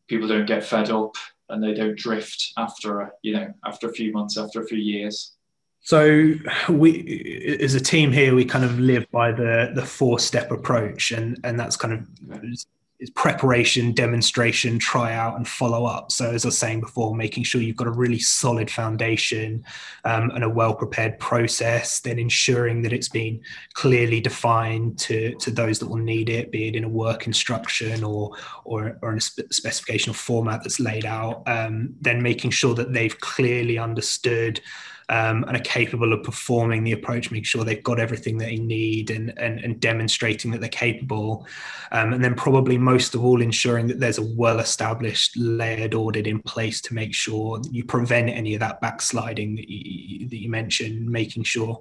people 0.07 0.27
don't 0.27 0.45
get 0.45 0.63
fed 0.63 0.89
up 0.89 1.15
and 1.49 1.63
they 1.63 1.73
don't 1.73 1.97
drift 1.97 2.53
after 2.57 3.01
a, 3.01 3.11
you 3.21 3.33
know 3.33 3.53
after 3.65 3.89
a 3.89 3.93
few 3.93 4.11
months 4.11 4.37
after 4.37 4.61
a 4.61 4.67
few 4.67 4.77
years. 4.77 5.33
So 5.81 6.33
we 6.69 7.57
as 7.61 7.75
a 7.75 7.79
team 7.79 8.11
here 8.11 8.33
we 8.33 8.45
kind 8.45 8.65
of 8.65 8.79
live 8.79 9.09
by 9.11 9.31
the 9.31 9.71
the 9.75 9.85
four 9.85 10.19
step 10.19 10.51
approach 10.51 11.11
and 11.11 11.39
and 11.43 11.59
that's 11.59 11.75
kind 11.75 11.93
of 11.93 12.65
preparation, 13.11 13.93
demonstration, 13.93 14.79
try 14.79 15.13
out, 15.13 15.35
and 15.35 15.47
follow 15.47 15.85
up. 15.85 16.11
So, 16.11 16.31
as 16.31 16.45
I 16.45 16.49
was 16.49 16.57
saying 16.57 16.81
before, 16.81 17.15
making 17.15 17.43
sure 17.43 17.61
you've 17.61 17.75
got 17.75 17.87
a 17.87 17.91
really 17.91 18.19
solid 18.19 18.69
foundation 18.71 19.63
um, 20.03 20.31
and 20.31 20.43
a 20.43 20.49
well 20.49 20.73
prepared 20.73 21.19
process, 21.19 21.99
then 21.99 22.19
ensuring 22.19 22.81
that 22.83 22.93
it's 22.93 23.09
been 23.09 23.41
clearly 23.73 24.21
defined 24.21 24.97
to, 24.99 25.35
to 25.35 25.51
those 25.51 25.79
that 25.79 25.87
will 25.87 25.97
need 25.97 26.29
it, 26.29 26.51
be 26.51 26.67
it 26.67 26.75
in 26.75 26.83
a 26.83 26.89
work 26.89 27.27
instruction 27.27 28.03
or, 28.03 28.31
or, 28.63 28.97
or 29.01 29.11
in 29.11 29.17
a 29.17 29.21
spe- 29.21 29.51
specification 29.51 30.11
or 30.11 30.15
format 30.15 30.61
that's 30.63 30.79
laid 30.79 31.05
out. 31.05 31.43
Um, 31.47 31.95
then 32.01 32.21
making 32.21 32.51
sure 32.51 32.73
that 32.75 32.93
they've 32.93 33.19
clearly 33.19 33.77
understood 33.77 34.61
um, 35.09 35.43
and 35.43 35.55
are 35.55 35.61
capable 35.63 36.13
of 36.13 36.23
performing 36.23 36.83
the 36.83 36.91
approach, 36.91 37.31
make 37.31 37.45
sure 37.45 37.63
they've 37.63 37.83
got 37.83 37.99
everything 37.99 38.37
that 38.37 38.45
they 38.45 38.57
need 38.57 39.11
and, 39.11 39.37
and, 39.37 39.59
and 39.59 39.79
demonstrating 39.79 40.51
that 40.51 40.61
they're 40.61 40.69
capable. 40.69 41.45
Um, 41.91 42.13
and 42.13 42.23
then, 42.23 42.33
probably 42.33 42.77
most 42.77 43.13
of 43.13 43.23
all, 43.23 43.41
ensuring 43.41 43.87
that 43.87 43.99
there's 43.99 44.17
a 44.17 44.25
well 44.35 44.59
established 44.59 45.37
layered 45.37 45.93
audit 45.93 46.25
in 46.25 46.41
place 46.41 46.81
to 46.81 46.93
make 46.93 47.13
sure 47.13 47.61
you 47.69 47.83
prevent 47.85 48.29
any 48.29 48.55
of 48.55 48.59
that 48.61 48.81
backsliding 48.81 49.55
that 49.55 49.69
you, 49.69 50.27
that 50.27 50.41
you 50.41 50.49
mentioned, 50.49 51.07
making 51.07 51.43
sure 51.43 51.79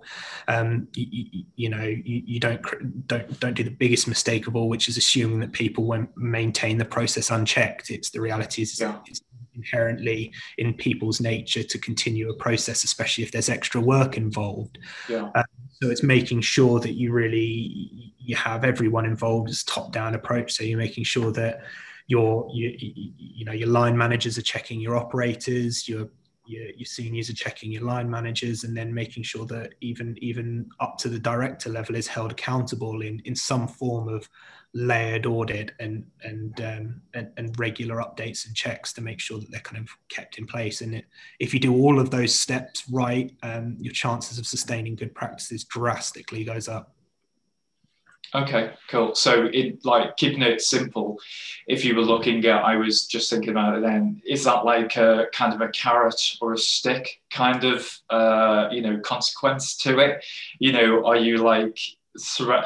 um, 0.48 0.86
you, 0.94 1.44
you, 1.56 1.68
know 1.68 1.84
you, 1.84 2.22
you, 2.26 2.40
don't 2.40 2.62
don't 3.08 3.40
don't 3.40 3.54
do 3.54 3.64
the 3.64 3.70
biggest 3.70 4.06
mistake 4.06 4.46
of 4.46 4.54
all, 4.54 4.68
which 4.68 4.88
is 4.88 4.96
assuming 4.96 5.40
that 5.40 5.52
people 5.52 5.84
won't 5.84 6.14
maintain 6.16 6.76
the 6.76 6.84
process 6.84 7.30
unchecked. 7.30 7.90
It's 7.90 8.10
the 8.10 8.20
reality 8.20 8.62
is 8.62 8.78
yeah. 8.78 8.98
it's 9.06 9.22
inherently 9.54 10.32
in 10.58 10.74
people's 10.74 11.20
nature 11.20 11.62
to 11.62 11.78
continue 11.78 12.30
a 12.30 12.34
process, 12.34 12.84
especially 12.84 13.24
if 13.24 13.32
there's 13.32 13.48
extra 13.48 13.80
work 13.80 14.16
involved. 14.16 14.78
Yeah. 15.08 15.30
Um, 15.34 15.44
so 15.82 15.90
it's 15.90 16.02
making 16.02 16.40
sure 16.40 16.80
that 16.80 16.94
you 16.94 17.12
really 17.12 18.12
you 18.18 18.36
have 18.36 18.64
everyone 18.64 19.04
involved 19.04 19.50
as 19.50 19.64
top-down 19.64 20.14
approach. 20.14 20.52
So 20.52 20.64
you're 20.64 20.78
making 20.78 21.04
sure 21.04 21.30
that 21.32 21.60
your 22.06 22.48
you, 22.52 22.74
you 22.78 23.44
know 23.44 23.52
your 23.52 23.68
line 23.68 23.96
managers 23.96 24.38
are 24.38 24.42
checking 24.42 24.80
your 24.80 24.96
operators, 24.96 25.88
your 25.88 26.08
your, 26.46 26.66
your 26.70 26.86
seniors 26.86 27.30
are 27.30 27.34
checking 27.34 27.72
your 27.72 27.82
line 27.82 28.08
managers 28.08 28.64
and 28.64 28.76
then 28.76 28.92
making 28.92 29.22
sure 29.22 29.46
that 29.46 29.74
even 29.80 30.16
even 30.20 30.68
up 30.80 30.98
to 30.98 31.08
the 31.08 31.18
director 31.18 31.70
level 31.70 31.96
is 31.96 32.06
held 32.06 32.32
accountable 32.32 33.02
in 33.02 33.20
in 33.24 33.34
some 33.34 33.66
form 33.66 34.08
of 34.08 34.28
layered 34.74 35.24
audit 35.24 35.70
and 35.78 36.04
and, 36.24 36.60
um, 36.60 37.00
and 37.14 37.30
and, 37.36 37.58
regular 37.58 37.96
updates 37.96 38.46
and 38.46 38.56
checks 38.56 38.92
to 38.92 39.00
make 39.00 39.20
sure 39.20 39.38
that 39.38 39.50
they're 39.50 39.60
kind 39.60 39.82
of 39.82 39.88
kept 40.08 40.38
in 40.38 40.46
place. 40.46 40.80
And 40.80 40.96
it, 40.96 41.06
if 41.38 41.54
you 41.54 41.60
do 41.60 41.72
all 41.74 42.00
of 42.00 42.10
those 42.10 42.34
steps 42.34 42.84
right, 42.90 43.32
um, 43.42 43.76
your 43.78 43.92
chances 43.92 44.38
of 44.38 44.46
sustaining 44.46 44.96
good 44.96 45.14
practices 45.14 45.64
drastically 45.64 46.44
goes 46.44 46.68
up. 46.68 46.93
Okay, 48.34 48.72
cool. 48.88 49.14
So, 49.14 49.48
it 49.52 49.84
like 49.84 50.16
keeping 50.16 50.42
it 50.42 50.60
simple. 50.60 51.20
If 51.68 51.84
you 51.84 51.94
were 51.94 52.02
looking 52.02 52.44
at, 52.46 52.64
I 52.64 52.76
was 52.76 53.06
just 53.06 53.30
thinking 53.30 53.50
about 53.50 53.76
it. 53.76 53.82
Then, 53.82 54.20
is 54.26 54.42
that 54.42 54.64
like 54.64 54.96
a 54.96 55.26
kind 55.32 55.54
of 55.54 55.60
a 55.60 55.68
carrot 55.68 56.20
or 56.40 56.52
a 56.52 56.58
stick 56.58 57.22
kind 57.30 57.62
of, 57.62 57.88
uh, 58.10 58.68
you 58.72 58.82
know, 58.82 58.98
consequence 58.98 59.76
to 59.78 60.00
it? 60.00 60.24
You 60.58 60.72
know, 60.72 61.06
are 61.06 61.16
you 61.16 61.38
like 61.38 61.78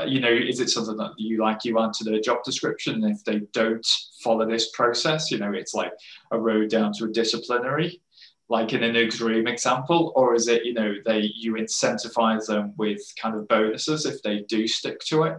you 0.06 0.20
know, 0.20 0.30
is 0.32 0.60
it 0.60 0.68
something 0.70 0.96
that 0.98 1.12
you 1.18 1.38
like 1.38 1.64
you 1.64 1.78
enter 1.78 2.04
the 2.04 2.20
job 2.20 2.42
description? 2.44 3.04
if 3.04 3.24
they 3.24 3.40
don't 3.52 3.86
follow 4.22 4.46
this 4.48 4.70
process, 4.70 5.30
you 5.30 5.38
know, 5.38 5.52
it's 5.52 5.74
like 5.74 5.92
a 6.30 6.38
road 6.38 6.70
down 6.70 6.92
to 6.94 7.04
a 7.04 7.08
disciplinary, 7.08 8.00
like 8.48 8.72
in 8.72 8.82
an 8.82 8.96
extreme 8.96 9.46
example, 9.46 10.12
or 10.16 10.34
is 10.34 10.48
it, 10.48 10.64
you 10.64 10.74
know, 10.74 10.94
they 11.04 11.30
you 11.36 11.54
incentivize 11.54 12.46
them 12.46 12.74
with 12.78 13.00
kind 13.20 13.36
of 13.36 13.48
bonuses 13.48 14.06
if 14.06 14.22
they 14.22 14.40
do 14.48 14.66
stick 14.66 15.00
to 15.00 15.24
it? 15.24 15.36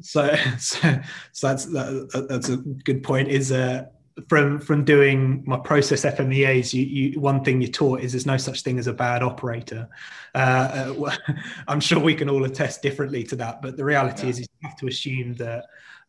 So, 0.00 0.34
so, 0.58 1.00
so 1.32 1.48
that's 1.48 1.66
that, 1.66 2.26
that's 2.28 2.48
a 2.48 2.56
good 2.56 3.02
point. 3.02 3.28
Is 3.28 3.52
uh, 3.52 3.86
from 4.28 4.60
from 4.60 4.84
doing 4.84 5.42
my 5.46 5.58
process 5.58 6.04
FMEAs, 6.04 6.72
you, 6.72 6.84
you 6.84 7.20
one 7.20 7.42
thing 7.42 7.60
you're 7.60 7.70
taught 7.70 8.00
is 8.00 8.12
there's 8.12 8.26
no 8.26 8.36
such 8.36 8.62
thing 8.62 8.78
as 8.78 8.86
a 8.86 8.92
bad 8.92 9.22
operator. 9.22 9.88
Uh, 10.34 10.94
uh, 11.06 11.16
I'm 11.68 11.80
sure 11.80 11.98
we 11.98 12.14
can 12.14 12.28
all 12.28 12.44
attest 12.44 12.82
differently 12.82 13.24
to 13.24 13.36
that, 13.36 13.60
but 13.60 13.76
the 13.76 13.84
reality 13.84 14.24
yeah. 14.24 14.30
is, 14.30 14.38
is 14.40 14.48
you 14.60 14.68
have 14.68 14.78
to 14.78 14.86
assume 14.86 15.34
that 15.34 15.64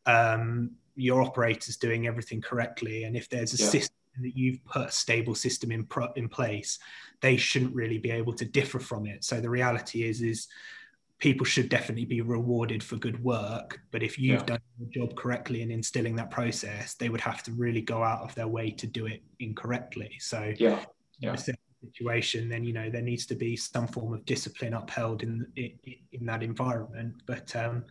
um, 0.06 0.72
your 0.96 1.22
operator's 1.22 1.78
doing 1.78 2.08
everything 2.08 2.42
correctly, 2.42 3.04
and 3.04 3.16
if 3.16 3.30
there's 3.30 3.54
a 3.54 3.64
yeah. 3.64 3.70
system 3.70 3.96
that 4.22 4.38
you've 4.38 4.64
put 4.66 4.88
a 4.88 4.92
stable 4.92 5.36
system 5.36 5.72
in 5.72 5.84
pro- 5.86 6.14
in 6.14 6.30
place, 6.30 6.80
they 7.22 7.38
shouldn't 7.38 7.74
really 7.74 7.98
be 7.98 8.12
able 8.12 8.34
to 8.34 8.46
differ 8.46 8.80
from 8.80 9.08
it. 9.08 9.24
So 9.24 9.42
the 9.42 9.50
reality 9.50 10.04
is 10.04 10.22
is 10.22 10.48
people 11.20 11.46
should 11.46 11.70
definitely 11.70 12.06
be 12.06 12.22
rewarded 12.22 12.84
for 12.84 12.98
good 12.98 13.24
work 13.24 13.80
but 13.92 14.04
if 14.04 14.20
you've 14.20 14.42
yeah. 14.42 14.46
done 14.46 14.60
your 14.78 14.90
job 14.90 15.16
correctly 15.16 15.62
in 15.62 15.72
instilling 15.72 16.16
that 16.16 16.30
process 16.30 16.96
they 16.96 17.10
would 17.10 17.22
have 17.22 17.42
to 17.44 17.52
really 17.54 17.82
go 17.82 18.04
out 18.04 18.22
of 18.22 18.36
their 18.36 18.48
way 18.48 18.70
to 18.70 18.88
do 18.88 19.06
it 19.06 19.22
incorrectly. 19.40 20.12
So 20.20 20.54
yeah. 20.58 20.84
yeah. 21.20 21.36
situation 21.36 22.50
then 22.50 22.64
you 22.64 22.74
know 22.74 22.90
there 22.90 23.02
needs 23.02 23.28
to 23.28 23.36
be 23.36 23.56
some 23.56 23.88
form 23.88 24.14
of 24.14 24.26
discipline 24.26 24.74
upheld 24.74 25.22
in 25.22 25.46
in, 25.56 25.72
in 26.12 26.26
that 26.26 26.44
environment. 26.44 27.14
But 27.26 27.56
um 27.56 27.86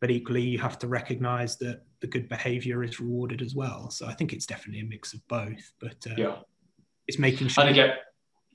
but 0.00 0.10
equally 0.10 0.42
you 0.42 0.58
have 0.58 0.78
to 0.80 0.88
recognize 0.88 1.56
that 1.58 1.82
the 2.00 2.06
good 2.06 2.28
behavior 2.28 2.84
is 2.84 3.00
rewarded 3.00 3.42
as 3.42 3.54
well. 3.54 3.90
So 3.90 4.06
i 4.06 4.14
think 4.14 4.32
it's 4.32 4.46
definitely 4.46 4.80
a 4.80 4.84
mix 4.84 5.14
of 5.14 5.26
both 5.28 5.72
but 5.80 6.06
uh, 6.06 6.14
yeah. 6.16 6.36
it's 7.08 7.18
making 7.18 7.48
sure 7.48 7.64
and 7.64 7.70
again 7.70 7.96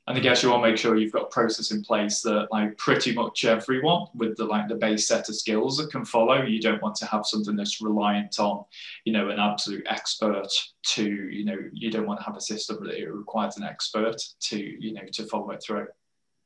and 0.09 0.17
I 0.17 0.21
guess 0.21 0.41
you 0.41 0.49
want 0.49 0.63
to 0.63 0.69
make 0.71 0.77
sure 0.77 0.97
you've 0.97 1.11
got 1.11 1.21
a 1.21 1.27
process 1.27 1.69
in 1.69 1.83
place 1.83 2.21
that 2.21 2.47
like 2.51 2.75
pretty 2.77 3.13
much 3.13 3.45
everyone 3.45 4.07
with 4.15 4.35
the 4.37 4.43
like 4.43 4.67
the 4.67 4.73
base 4.73 5.07
set 5.07 5.29
of 5.29 5.35
skills 5.35 5.77
that 5.77 5.91
can 5.91 6.03
follow. 6.03 6.41
You 6.41 6.59
don't 6.59 6.81
want 6.81 6.95
to 6.95 7.05
have 7.05 7.27
something 7.27 7.55
that's 7.55 7.79
reliant 7.79 8.39
on, 8.39 8.65
you 9.05 9.13
know, 9.13 9.29
an 9.29 9.39
absolute 9.39 9.85
expert 9.87 10.47
to, 10.95 11.05
you 11.05 11.45
know, 11.45 11.57
you 11.71 11.91
don't 11.91 12.07
want 12.07 12.19
to 12.21 12.25
have 12.25 12.35
a 12.35 12.41
system 12.41 12.83
that 12.85 13.07
requires 13.07 13.57
an 13.57 13.63
expert 13.63 14.15
to, 14.39 14.57
you 14.57 14.93
know, 14.93 15.03
to 15.13 15.25
follow 15.25 15.51
it 15.51 15.61
through. 15.61 15.85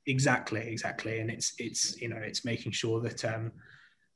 Exactly, 0.08 0.68
exactly. 0.68 1.22
And 1.22 1.32
it's 1.32 1.54
it's 1.58 2.02
you 2.02 2.10
know, 2.10 2.18
it's 2.18 2.44
making 2.44 2.74
sure 2.74 3.00
that 3.00 3.24
um 3.24 3.50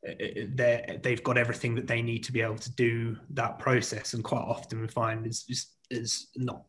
they 0.03 0.99
they've 1.01 1.23
got 1.23 1.37
everything 1.37 1.73
that 1.75 1.87
they 1.87 2.01
need 2.01 2.25
to 2.25 2.33
be 2.33 2.41
able 2.41 2.57
to 2.57 2.71
do 2.75 3.15
that 3.29 3.59
process 3.59 4.13
and 4.13 4.25
quite 4.25 4.41
often 4.43 4.81
we 4.81 4.87
find 4.89 5.25
is 5.25 5.45
is, 5.49 5.67
is 5.89 6.27
not 6.35 6.63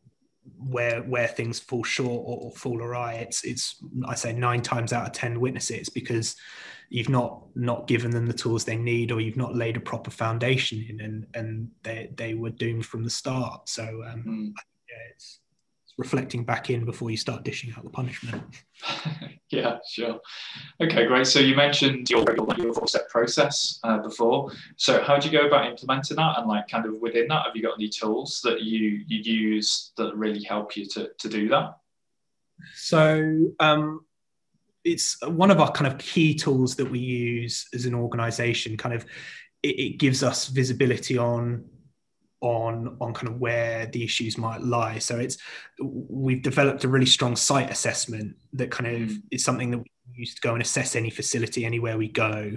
where 0.59 1.03
where 1.03 1.29
things 1.29 1.59
fall 1.59 1.85
short 1.85 2.23
or, 2.25 2.51
fall 2.53 2.83
awry 2.83 3.15
it's 3.15 3.45
it's 3.45 3.77
i 4.07 4.15
say 4.15 4.33
nine 4.33 4.63
times 4.63 4.93
out 4.93 5.07
of 5.07 5.13
ten 5.13 5.41
witnesses 5.41 5.89
because 5.89 6.37
you've 6.91 7.09
not 7.09 7.43
not 7.55 7.87
given 7.87 8.11
them 8.11 8.27
the 8.27 8.33
tools 8.33 8.65
they 8.65 8.77
need 8.77 9.13
or 9.13 9.21
you've 9.21 9.37
not 9.37 9.55
laid 9.55 9.77
a 9.77 9.81
proper 9.81 10.11
foundation 10.11 10.85
in 10.89 11.01
and 11.01 11.27
and 11.35 11.71
they 11.83 12.11
they 12.17 12.35
were 12.35 12.51
doomed 12.51 12.87
from 12.87 13.05
the 13.05 13.11
start 13.11 13.69
so 13.69 13.83
um, 14.07 14.25
mm. 14.27 14.53
yeah 14.89 15.11
it's 15.15 15.41
reflecting 15.99 16.45
back 16.45 16.71
in 16.71 16.85
before 16.85 17.11
you 17.11 17.17
start 17.17 17.43
dishing 17.43 17.75
out 17.77 17.83
the 17.83 17.91
punishment. 17.91 18.43
yeah, 19.51 19.79
sure. 19.87 20.21
Okay, 20.81 21.07
great. 21.07 21.27
So 21.27 21.41
you 21.41 21.57
mentioned 21.57 22.09
your 22.09 22.25
your 22.57 22.73
four 22.73 22.87
step 22.87 23.09
process 23.11 23.81
uh, 23.83 23.99
before. 23.99 24.53
So 24.77 25.03
how 25.03 25.19
do 25.19 25.29
you 25.29 25.39
go 25.39 25.47
about 25.47 25.67
implementing 25.67 26.17
that? 26.17 26.39
And 26.39 26.47
like 26.47 26.69
kind 26.69 26.87
of 26.87 26.95
within 27.01 27.27
that, 27.29 27.47
have 27.47 27.57
you 27.57 27.63
got 27.63 27.75
any 27.75 27.89
tools 27.89 28.41
that 28.45 28.63
you 28.63 29.03
you 29.07 29.19
use 29.19 29.93
that 29.97 30.17
really 30.17 30.43
help 30.45 30.77
you 30.77 30.87
to 30.87 31.11
to 31.19 31.29
do 31.29 31.49
that? 31.49 31.77
So 32.75 33.53
um, 33.59 34.07
it's 34.85 35.21
one 35.27 35.51
of 35.51 35.61
our 35.61 35.73
kind 35.73 35.93
of 35.93 35.99
key 35.99 36.35
tools 36.35 36.77
that 36.77 36.89
we 36.89 37.01
use 37.01 37.67
as 37.75 37.87
an 37.87 37.95
organization. 37.95 38.77
Kind 38.77 38.95
of 38.95 39.05
it, 39.65 39.79
it 39.79 39.99
gives 39.99 40.23
us 40.23 40.47
visibility 40.47 41.19
on 41.19 41.65
on 42.41 42.97
on 43.01 43.13
kind 43.13 43.29
of 43.29 43.41
where 43.41 43.87
the 43.87 44.05
issues 44.05 44.39
might 44.39 44.61
lie 44.61 44.99
so 44.99 45.19
it's 45.19 45.39
we've 45.81 46.43
developed 46.43 46.85
a 46.85 46.89
really 46.89 47.07
strong 47.07 47.35
site 47.35 47.71
assessment 47.71 48.35
that 48.53 48.71
kind 48.71 48.87
of 48.87 49.09
mm. 49.09 49.23
is 49.31 49.45
something 49.45 49.71
that 49.71 49.79
we 49.79 49.85
use 50.15 50.35
to 50.35 50.41
go 50.41 50.53
and 50.53 50.63
assess 50.63 50.95
any 50.95 51.11
facility 51.11 51.65
anywhere 51.65 51.99
we 51.99 52.09
go 52.09 52.53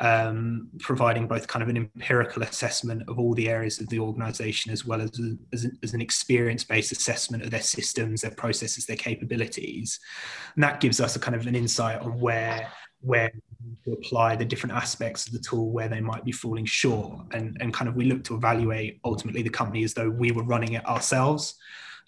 um, 0.00 0.68
providing 0.80 1.26
both 1.26 1.46
kind 1.46 1.62
of 1.62 1.68
an 1.68 1.76
empirical 1.76 2.42
assessment 2.42 3.02
of 3.08 3.18
all 3.18 3.34
the 3.34 3.48
areas 3.48 3.80
of 3.80 3.88
the 3.88 3.98
organization 3.98 4.72
as 4.72 4.84
well 4.84 5.00
as, 5.00 5.10
as, 5.52 5.66
as 5.82 5.94
an 5.94 6.00
experience-based 6.00 6.92
assessment 6.92 7.42
of 7.42 7.50
their 7.50 7.60
systems 7.60 8.22
their 8.22 8.30
processes 8.30 8.86
their 8.86 8.96
capabilities 8.96 10.00
and 10.54 10.64
that 10.64 10.80
gives 10.80 11.00
us 11.00 11.14
a 11.14 11.18
kind 11.18 11.34
of 11.34 11.46
an 11.46 11.54
insight 11.54 12.00
on 12.00 12.18
where 12.20 12.70
where 13.00 13.30
to 13.84 13.92
apply 13.92 14.36
the 14.36 14.44
different 14.44 14.74
aspects 14.74 15.26
of 15.26 15.32
the 15.32 15.38
tool 15.38 15.70
where 15.70 15.88
they 15.88 16.00
might 16.00 16.24
be 16.24 16.32
falling 16.32 16.64
short. 16.64 17.20
And, 17.32 17.56
and 17.60 17.72
kind 17.72 17.88
of 17.88 17.96
we 17.96 18.04
look 18.04 18.24
to 18.24 18.34
evaluate 18.34 19.00
ultimately 19.04 19.42
the 19.42 19.50
company 19.50 19.84
as 19.84 19.94
though 19.94 20.10
we 20.10 20.32
were 20.32 20.44
running 20.44 20.74
it 20.74 20.86
ourselves 20.86 21.56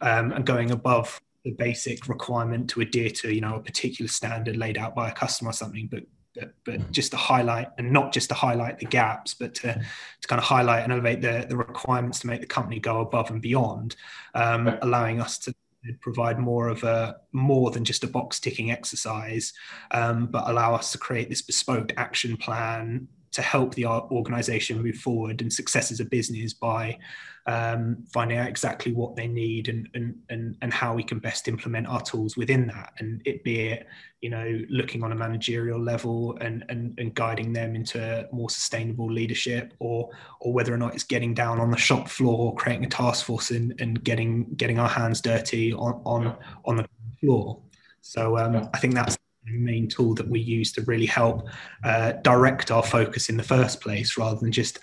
um, 0.01 0.33
and 0.33 0.45
going 0.47 0.71
above 0.71 1.21
the 1.45 1.53
basic 1.53 2.09
requirement 2.09 2.69
to 2.71 2.81
adhere 2.81 3.11
to 3.11 3.33
you 3.33 3.41
know 3.41 3.57
a 3.57 3.61
particular 3.61 4.09
standard 4.09 4.57
laid 4.57 4.77
out 4.77 4.95
by 4.95 5.09
a 5.09 5.13
customer 5.13 5.51
or 5.51 5.53
something 5.53 5.89
but 5.91 6.03
but, 6.35 6.55
but 6.65 6.93
just 6.93 7.11
to 7.11 7.17
highlight 7.17 7.69
and 7.79 7.91
not 7.91 8.13
just 8.13 8.29
to 8.29 8.35
highlight 8.35 8.79
the 8.79 8.87
gaps 8.87 9.35
but 9.35 9.55
to, 9.55 9.73
to 9.73 10.29
kind 10.29 10.39
of 10.39 10.45
highlight 10.45 10.85
and 10.85 10.93
elevate 10.93 11.21
the, 11.21 11.47
the 11.49 11.57
requirements 11.57 12.21
to 12.21 12.27
make 12.27 12.41
the 12.41 12.47
company 12.47 12.79
go 12.79 13.01
above 13.01 13.31
and 13.31 13.41
beyond 13.41 13.97
um, 14.35 14.69
allowing 14.83 15.21
us 15.21 15.39
to 15.39 15.55
provide 16.01 16.39
more 16.39 16.69
of 16.69 16.83
a 16.85 17.17
more 17.33 17.71
than 17.71 17.85
just 17.85 18.05
a 18.05 18.09
box 18.09 18.41
ticking 18.41 18.71
exercise, 18.71 19.53
um, 19.91 20.27
but 20.27 20.49
allow 20.49 20.75
us 20.75 20.93
to 20.93 20.99
create 20.99 21.29
this 21.29 21.43
bespoke 21.43 21.93
action 21.97 22.37
plan 22.37 23.09
to 23.39 23.43
help 23.43 23.73
the 23.77 23.87
organization 23.87 24.83
move 24.83 24.97
forward 24.97 25.41
and 25.41 25.53
success 25.53 25.93
as 25.93 26.01
a 26.01 26.05
business 26.05 26.53
by 26.53 26.99
um, 27.47 28.05
finding 28.13 28.37
out 28.37 28.49
exactly 28.49 28.93
what 28.93 29.15
they 29.15 29.29
need 29.29 29.69
and, 29.69 29.89
and 29.95 30.17
and 30.29 30.57
and 30.61 30.75
how 30.75 30.93
we 30.93 31.05
can 31.05 31.21
best 31.21 31.47
implement 31.47 31.87
our 31.87 32.03
tools 32.03 32.37
within 32.37 32.67
that. 32.67 32.95
And 32.99 33.23
it 33.25 33.45
be 33.45 33.61
it 33.69 33.87
you 34.23 34.29
know 34.29 34.61
looking 34.69 35.05
on 35.05 35.13
a 35.13 35.15
managerial 35.15 35.81
level 35.81 36.37
and 36.41 36.65
and, 36.69 36.99
and 36.99 37.15
guiding 37.15 37.53
them 37.53 37.77
into 37.77 38.29
more 38.33 38.51
sustainable 38.51 39.11
leadership 39.11 39.73
or 39.79 40.11
or 40.41 40.53
whether 40.53 40.75
or 40.75 40.79
not 40.79 40.95
it's 40.95 41.05
getting 41.05 41.33
down 41.33 41.61
on 41.61 41.71
the 41.71 41.79
shop 41.79 42.09
floor 42.09 42.57
creating 42.57 42.85
a 42.85 42.89
task 42.89 43.25
force 43.25 43.53
and, 43.53 43.81
and 43.81 44.03
getting 44.03 44.53
getting 44.57 44.81
our 44.81 44.89
hands 44.89 45.21
dirty 45.21 45.73
on 45.73 46.03
on, 46.05 46.37
on 46.65 46.77
the 46.77 46.89
floor. 47.21 47.63
So 48.01 48.37
um, 48.37 48.69
i 48.75 48.79
think 48.79 48.95
that's 48.95 49.18
main 49.53 49.89
tool 49.89 50.15
that 50.15 50.29
we 50.29 50.41
use 50.41 50.73
to 50.73 50.83
really 50.83 51.07
help 51.07 51.49
uh, 51.85 52.13
direct 52.23 52.71
our 52.71 52.83
focus 52.83 53.29
in 53.29 53.37
the 53.37 53.43
first 53.43 53.81
place 53.81 54.19
rather 54.19 54.39
than 54.39 54.53
just 54.53 54.79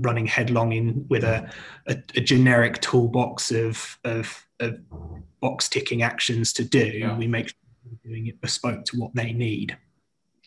running 0.00 0.26
headlong 0.26 0.72
in 0.72 1.06
with 1.08 1.24
a, 1.24 1.50
a, 1.86 1.96
a 2.16 2.20
generic 2.20 2.80
toolbox 2.80 3.50
of, 3.50 3.98
of, 4.04 4.46
of, 4.60 4.78
box 5.40 5.70
ticking 5.70 6.02
actions 6.02 6.52
to 6.52 6.62
do. 6.62 6.86
Yeah. 6.86 7.16
We 7.16 7.26
make 7.26 7.48
sure 7.48 7.56
we're 7.86 8.10
doing 8.10 8.26
it 8.26 8.38
bespoke 8.42 8.84
to 8.84 8.98
what 8.98 9.14
they 9.14 9.32
need. 9.32 9.74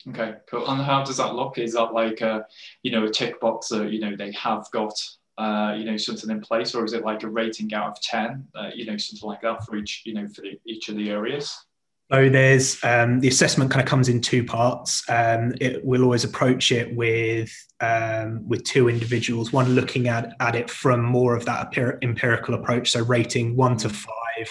Okay, 0.07 0.35
cool. 0.47 0.69
And 0.69 0.81
how 0.81 1.03
does 1.03 1.17
that 1.17 1.33
look? 1.33 1.57
Is 1.57 1.73
that 1.73 1.93
like 1.93 2.21
a, 2.21 2.45
you 2.83 2.91
know, 2.91 3.05
a 3.05 3.09
tick 3.09 3.39
box 3.39 3.69
that, 3.69 3.91
you 3.91 3.99
know, 3.99 4.15
they 4.15 4.31
have 4.33 4.69
got, 4.71 4.93
uh, 5.37 5.73
you 5.77 5.85
know, 5.85 5.97
something 5.97 6.29
in 6.29 6.41
place 6.41 6.75
or 6.75 6.85
is 6.85 6.93
it 6.93 7.03
like 7.03 7.23
a 7.23 7.29
rating 7.29 7.73
out 7.73 7.87
of 7.87 8.01
10, 8.01 8.47
uh, 8.53 8.69
you 8.75 8.85
know, 8.85 8.97
something 8.97 9.27
like 9.27 9.41
that 9.41 9.65
for 9.65 9.75
each, 9.77 10.03
you 10.05 10.13
know, 10.13 10.27
for 10.27 10.41
the, 10.41 10.59
each 10.65 10.89
of 10.89 10.95
the 10.95 11.09
areas? 11.09 11.65
So 12.13 12.29
there's 12.29 12.77
um, 12.83 13.21
the 13.21 13.27
assessment 13.27 13.71
kind 13.71 13.81
of 13.81 13.89
comes 13.89 14.07
in 14.07 14.21
two 14.21 14.43
parts. 14.43 15.03
Um, 15.09 15.55
it 15.59 15.83
will 15.83 16.03
always 16.03 16.23
approach 16.23 16.71
it 16.71 16.95
with 16.95 17.51
um, 17.79 18.47
with 18.47 18.63
two 18.63 18.87
individuals, 18.87 19.51
one 19.51 19.73
looking 19.73 20.07
at 20.09 20.35
at 20.39 20.53
it 20.53 20.69
from 20.69 21.01
more 21.01 21.35
of 21.35 21.45
that 21.45 21.75
empirical 22.03 22.53
approach, 22.53 22.91
so 22.91 23.03
rating 23.03 23.55
one 23.55 23.77
to 23.77 23.89
five, 23.89 24.47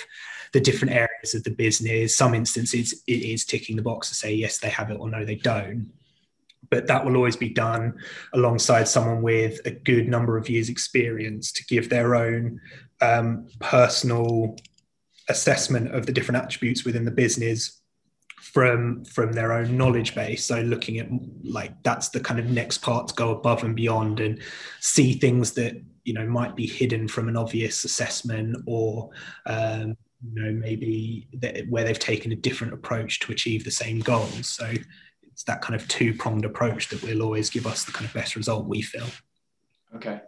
the 0.52 0.60
different 0.60 0.92
areas 0.92 1.34
of 1.34 1.44
the 1.44 1.52
business. 1.52 2.16
Some 2.16 2.34
instances 2.34 3.00
it 3.06 3.22
is 3.22 3.44
ticking 3.44 3.76
the 3.76 3.82
box 3.82 4.08
to 4.08 4.16
say 4.16 4.34
yes 4.34 4.58
they 4.58 4.70
have 4.70 4.90
it 4.90 4.98
or 4.98 5.08
no 5.08 5.24
they 5.24 5.36
don't. 5.36 5.92
But 6.68 6.88
that 6.88 7.04
will 7.04 7.14
always 7.14 7.36
be 7.36 7.50
done 7.50 7.94
alongside 8.32 8.88
someone 8.88 9.22
with 9.22 9.60
a 9.66 9.70
good 9.70 10.08
number 10.08 10.36
of 10.36 10.48
years' 10.48 10.68
experience 10.68 11.52
to 11.52 11.64
give 11.66 11.90
their 11.90 12.16
own 12.16 12.60
um, 13.00 13.46
personal 13.60 14.56
assessment 15.28 15.94
of 15.94 16.06
the 16.06 16.12
different 16.12 16.42
attributes 16.42 16.84
within 16.84 17.04
the 17.04 17.10
business 17.10 17.82
from 18.40 19.04
from 19.04 19.32
their 19.32 19.52
own 19.52 19.76
knowledge 19.76 20.14
base. 20.14 20.44
So 20.44 20.60
looking 20.60 20.98
at 20.98 21.08
like 21.44 21.80
that's 21.82 22.08
the 22.08 22.20
kind 22.20 22.40
of 22.40 22.50
next 22.50 22.78
part 22.78 23.08
to 23.08 23.14
go 23.14 23.30
above 23.30 23.62
and 23.62 23.74
beyond 23.74 24.20
and 24.20 24.40
see 24.80 25.14
things 25.14 25.52
that 25.52 25.80
you 26.04 26.12
know 26.12 26.26
might 26.26 26.56
be 26.56 26.66
hidden 26.66 27.06
from 27.06 27.28
an 27.28 27.36
obvious 27.36 27.84
assessment 27.84 28.56
or 28.66 29.10
um, 29.46 29.96
you 30.22 30.42
know 30.42 30.52
maybe 30.52 31.28
that, 31.34 31.68
where 31.68 31.84
they've 31.84 31.98
taken 31.98 32.32
a 32.32 32.36
different 32.36 32.72
approach 32.72 33.20
to 33.20 33.32
achieve 33.32 33.64
the 33.64 33.70
same 33.70 34.00
goals. 34.00 34.48
So 34.48 34.72
it's 35.22 35.44
that 35.44 35.62
kind 35.62 35.80
of 35.80 35.86
two 35.88 36.12
pronged 36.12 36.44
approach 36.44 36.88
that 36.88 37.02
will 37.02 37.22
always 37.22 37.48
give 37.48 37.66
us 37.66 37.84
the 37.84 37.92
kind 37.92 38.06
of 38.06 38.12
best 38.12 38.34
result 38.34 38.66
we 38.66 38.82
feel. 38.82 39.06
Okay 39.94 40.20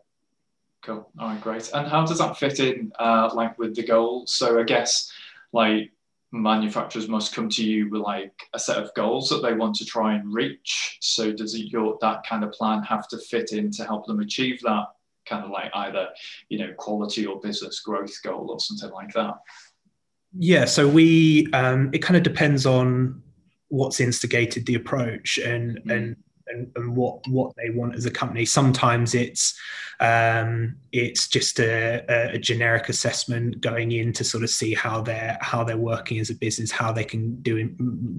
Cool. 0.85 1.11
All 1.19 1.29
right, 1.29 1.41
great. 1.41 1.71
And 1.73 1.89
how 1.89 2.05
does 2.05 2.19
that 2.19 2.37
fit 2.37 2.61
in, 2.61 2.93
uh, 2.99 3.31
like 3.33 3.59
with 3.59 3.75
the 3.75 3.83
goals? 3.83 4.35
So 4.35 4.61
I 4.61 4.65
guess, 4.65 5.11
like 5.53 5.93
manufacturers 6.31 7.09
must 7.09 7.35
come 7.35 7.49
to 7.49 7.65
you 7.65 7.89
with 7.89 8.03
like 8.03 8.33
a 8.53 8.59
set 8.59 8.77
of 8.77 8.93
goals 8.95 9.29
that 9.29 9.41
they 9.41 9.55
want 9.55 9.77
to 9.77 9.85
try 9.87 10.15
and 10.15 10.35
reach. 10.35 10.99
So 11.01 11.33
does 11.33 11.59
your 11.59 11.97
that 12.03 12.27
kind 12.27 12.45
of 12.45 12.53
plan 12.53 12.83
have 12.83 13.09
to 13.09 13.19
fit 13.19 13.53
in 13.53 13.71
to 13.73 13.85
help 13.85 14.07
them 14.07 14.21
achieve 14.21 14.61
that 14.63 14.89
kind 15.27 15.43
of 15.43 15.51
like 15.51 15.71
either 15.73 16.09
you 16.51 16.59
know 16.59 16.75
quality 16.77 17.25
or 17.25 17.41
business 17.41 17.81
growth 17.81 18.15
goal 18.23 18.51
or 18.51 18.61
something 18.61 18.91
like 18.91 19.13
that? 19.15 19.37
Yeah. 20.37 20.67
So 20.67 20.87
we 20.87 21.51
um, 21.53 21.91
it 21.95 22.01
kind 22.01 22.17
of 22.17 22.25
depends 22.25 22.67
on 22.67 23.23
what's 23.69 24.01
instigated 24.01 24.67
the 24.67 24.75
approach 24.75 25.39
and 25.39 25.79
mm. 25.79 25.97
and 25.97 26.17
and, 26.49 26.71
and, 26.77 26.97
what 26.97 27.27
what 27.29 27.55
they 27.57 27.71
want 27.71 27.95
as 27.95 28.07
a 28.07 28.11
company. 28.11 28.45
Sometimes 28.45 29.15
it's 29.15 29.59
um, 30.01 30.77
it's 30.93 31.29
just 31.29 31.61
a, 31.61 32.33
a, 32.35 32.39
generic 32.39 32.89
assessment 32.89 33.61
going 33.61 33.93
in 33.93 34.13
to 34.15 34.25
sort 34.25 34.43
of 34.43 34.51
see 34.51 34.75
how 34.75 35.01
they're 35.01 35.39
how 35.41 35.65
they're 35.65 35.77
working 35.77 36.19
as 36.19 36.31
a 36.31 36.35
business, 36.35 36.71
how 36.71 36.93
they 36.93 37.05
can 37.05 37.37
do 37.43 37.57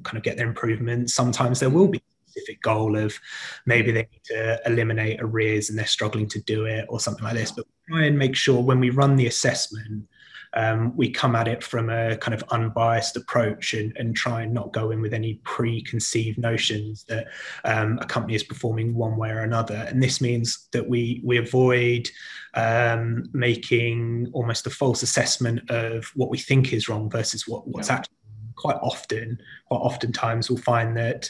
kind 0.04 0.18
of 0.18 0.24
get 0.24 0.38
their 0.38 0.48
improvements. 0.48 1.14
Sometimes 1.14 1.60
there 1.60 1.70
will 1.70 1.88
be 1.88 1.98
a 1.98 2.30
specific 2.30 2.62
goal 2.62 2.98
of 2.98 3.18
maybe 3.66 3.92
they 3.92 4.08
need 4.12 4.24
to 4.26 4.62
eliminate 4.66 5.22
arrears 5.22 5.70
and 5.70 5.78
they're 5.78 5.86
struggling 5.86 6.28
to 6.30 6.42
do 6.42 6.66
it 6.66 6.86
or 6.90 7.00
something 7.00 7.24
like 7.24 7.36
this. 7.36 7.52
But 7.52 7.66
try 7.90 8.06
and 8.06 8.18
make 8.18 8.36
sure 8.36 8.62
when 8.62 8.80
we 8.80 8.90
run 8.90 9.16
the 9.16 9.28
assessment 9.28 10.08
um, 10.56 10.96
we 10.96 11.10
come 11.10 11.36
at 11.36 11.48
it 11.48 11.64
from 11.64 11.90
a 11.90 12.16
kind 12.18 12.34
of 12.34 12.44
unbiased 12.50 13.18
approach 13.18 13.74
and, 13.74 13.96
and, 13.98 14.16
try 14.16 14.44
and 14.44 14.54
not 14.54 14.72
go 14.72 14.92
in 14.92 15.02
with 15.02 15.14
any 15.14 15.36
preconceived 15.44 16.38
notions 16.38 17.04
that 17.10 17.28
um, 17.66 18.00
a 18.02 18.06
company 18.06 18.36
is 18.36 18.44
performing 18.44 18.96
one 18.96 19.18
way 19.18 19.30
or 19.32 19.42
another. 19.42 19.86
And 19.90 20.02
this 20.02 20.22
means 20.22 20.68
that 20.72 20.88
we 20.88 21.22
we 21.26 21.38
avoid 21.38 22.10
um, 22.54 23.26
making 23.34 24.30
almost 24.32 24.66
a 24.66 24.70
false 24.70 25.04
assessment 25.04 25.70
of 25.70 26.06
what 26.16 26.30
we 26.30 26.38
think 26.38 26.72
is 26.72 26.88
wrong 26.88 27.10
versus 27.10 27.48
what, 27.48 27.68
what's 27.68 27.90
yeah. 27.90 27.96
actually 27.96 28.16
quite 28.56 28.78
often. 28.82 29.38
Quite 29.68 29.78
oftentimes, 29.78 30.50
we'll 30.50 30.60
find 30.60 30.96
that 30.96 31.30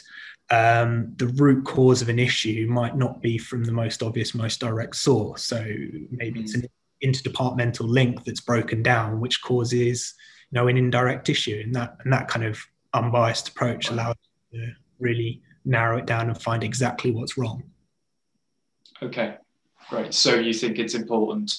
um, 0.50 1.12
the 1.16 1.26
root 1.26 1.64
cause 1.64 2.02
of 2.02 2.08
an 2.08 2.20
issue 2.20 2.66
might 2.70 2.96
not 2.96 3.20
be 3.20 3.38
from 3.38 3.64
the 3.64 3.72
most 3.72 4.02
obvious, 4.02 4.34
most 4.34 4.60
direct 4.60 4.94
source. 4.94 5.42
So 5.42 5.64
maybe 6.10 6.40
mm. 6.40 6.44
it's 6.44 6.54
an 6.54 6.68
interdepartmental 7.04 7.88
link 7.88 8.24
that's 8.24 8.40
broken 8.40 8.82
down, 8.82 9.20
which 9.20 9.42
causes 9.42 10.14
you 10.50 10.56
know 10.56 10.68
an 10.68 10.76
indirect 10.76 11.28
issue, 11.28 11.60
and 11.64 11.74
that 11.74 11.96
and 12.04 12.12
that 12.12 12.28
kind 12.28 12.44
of 12.44 12.58
unbiased 12.94 13.48
approach 13.48 13.90
allows 13.90 14.16
you 14.50 14.60
to 14.60 14.72
really 14.98 15.42
narrow 15.64 15.98
it 15.98 16.06
down 16.06 16.28
and 16.28 16.40
find 16.40 16.62
exactly 16.62 17.10
what's 17.10 17.36
wrong. 17.36 17.62
Okay, 19.02 19.36
great. 19.90 20.14
So 20.14 20.36
you 20.36 20.54
think 20.54 20.78
it's 20.78 20.94
important, 20.94 21.52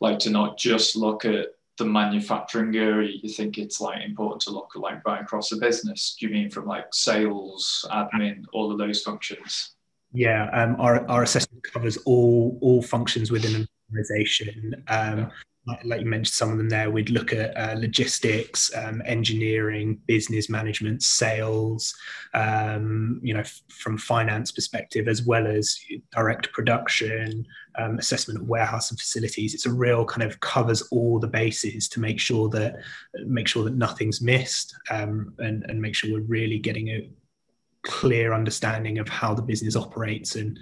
like, 0.00 0.18
to 0.20 0.30
not 0.30 0.56
just 0.56 0.94
look 0.94 1.24
at 1.24 1.48
the 1.78 1.84
manufacturing 1.84 2.74
area. 2.76 3.18
You 3.22 3.28
think 3.28 3.58
it's 3.58 3.80
like 3.80 4.02
important 4.02 4.40
to 4.42 4.50
look 4.50 4.70
at 4.74 4.80
like 4.80 5.04
right 5.06 5.20
across 5.20 5.50
the 5.50 5.56
business. 5.56 6.16
Do 6.18 6.26
you 6.26 6.32
mean 6.32 6.50
from 6.50 6.66
like 6.66 6.86
sales, 6.92 7.84
admin, 7.90 8.44
all 8.52 8.72
of 8.72 8.78
those 8.78 9.02
functions? 9.02 9.72
Yeah, 10.12 10.48
um, 10.52 10.80
our, 10.80 11.06
our 11.10 11.22
assessment 11.22 11.62
covers 11.64 11.98
all 11.98 12.58
all 12.62 12.80
functions 12.80 13.30
within 13.30 13.66
organization. 13.90 14.84
Um, 14.88 15.30
like, 15.66 15.84
like, 15.84 16.00
you 16.00 16.06
mentioned, 16.06 16.28
some 16.28 16.52
of 16.52 16.58
them 16.58 16.68
there, 16.68 16.90
we'd 16.90 17.10
look 17.10 17.32
at 17.32 17.56
uh, 17.56 17.74
logistics, 17.76 18.70
um, 18.76 19.02
engineering, 19.04 20.00
business 20.06 20.48
management, 20.48 21.02
sales, 21.02 21.92
um, 22.34 23.20
you 23.20 23.34
know, 23.34 23.40
f- 23.40 23.60
from 23.68 23.98
finance 23.98 24.52
perspective, 24.52 25.08
as 25.08 25.24
well 25.24 25.46
as 25.46 25.76
direct 26.12 26.52
production, 26.52 27.44
um, 27.78 27.98
assessment 27.98 28.40
of 28.40 28.48
warehouse 28.48 28.90
and 28.90 29.00
facilities. 29.00 29.54
It's 29.54 29.66
a 29.66 29.72
real 29.72 30.04
kind 30.04 30.22
of 30.22 30.38
covers 30.38 30.82
all 30.92 31.18
the 31.18 31.26
bases 31.26 31.88
to 31.90 32.00
make 32.00 32.20
sure 32.20 32.48
that 32.50 32.76
make 33.24 33.48
sure 33.48 33.64
that 33.64 33.74
nothing's 33.74 34.22
missed 34.22 34.72
um, 34.90 35.34
and, 35.38 35.64
and 35.68 35.82
make 35.82 35.96
sure 35.96 36.12
we're 36.12 36.20
really 36.20 36.60
getting 36.60 36.88
a 36.88 37.10
clear 37.82 38.32
understanding 38.32 38.98
of 38.98 39.08
how 39.08 39.34
the 39.34 39.42
business 39.42 39.74
operates 39.74 40.36
and, 40.36 40.58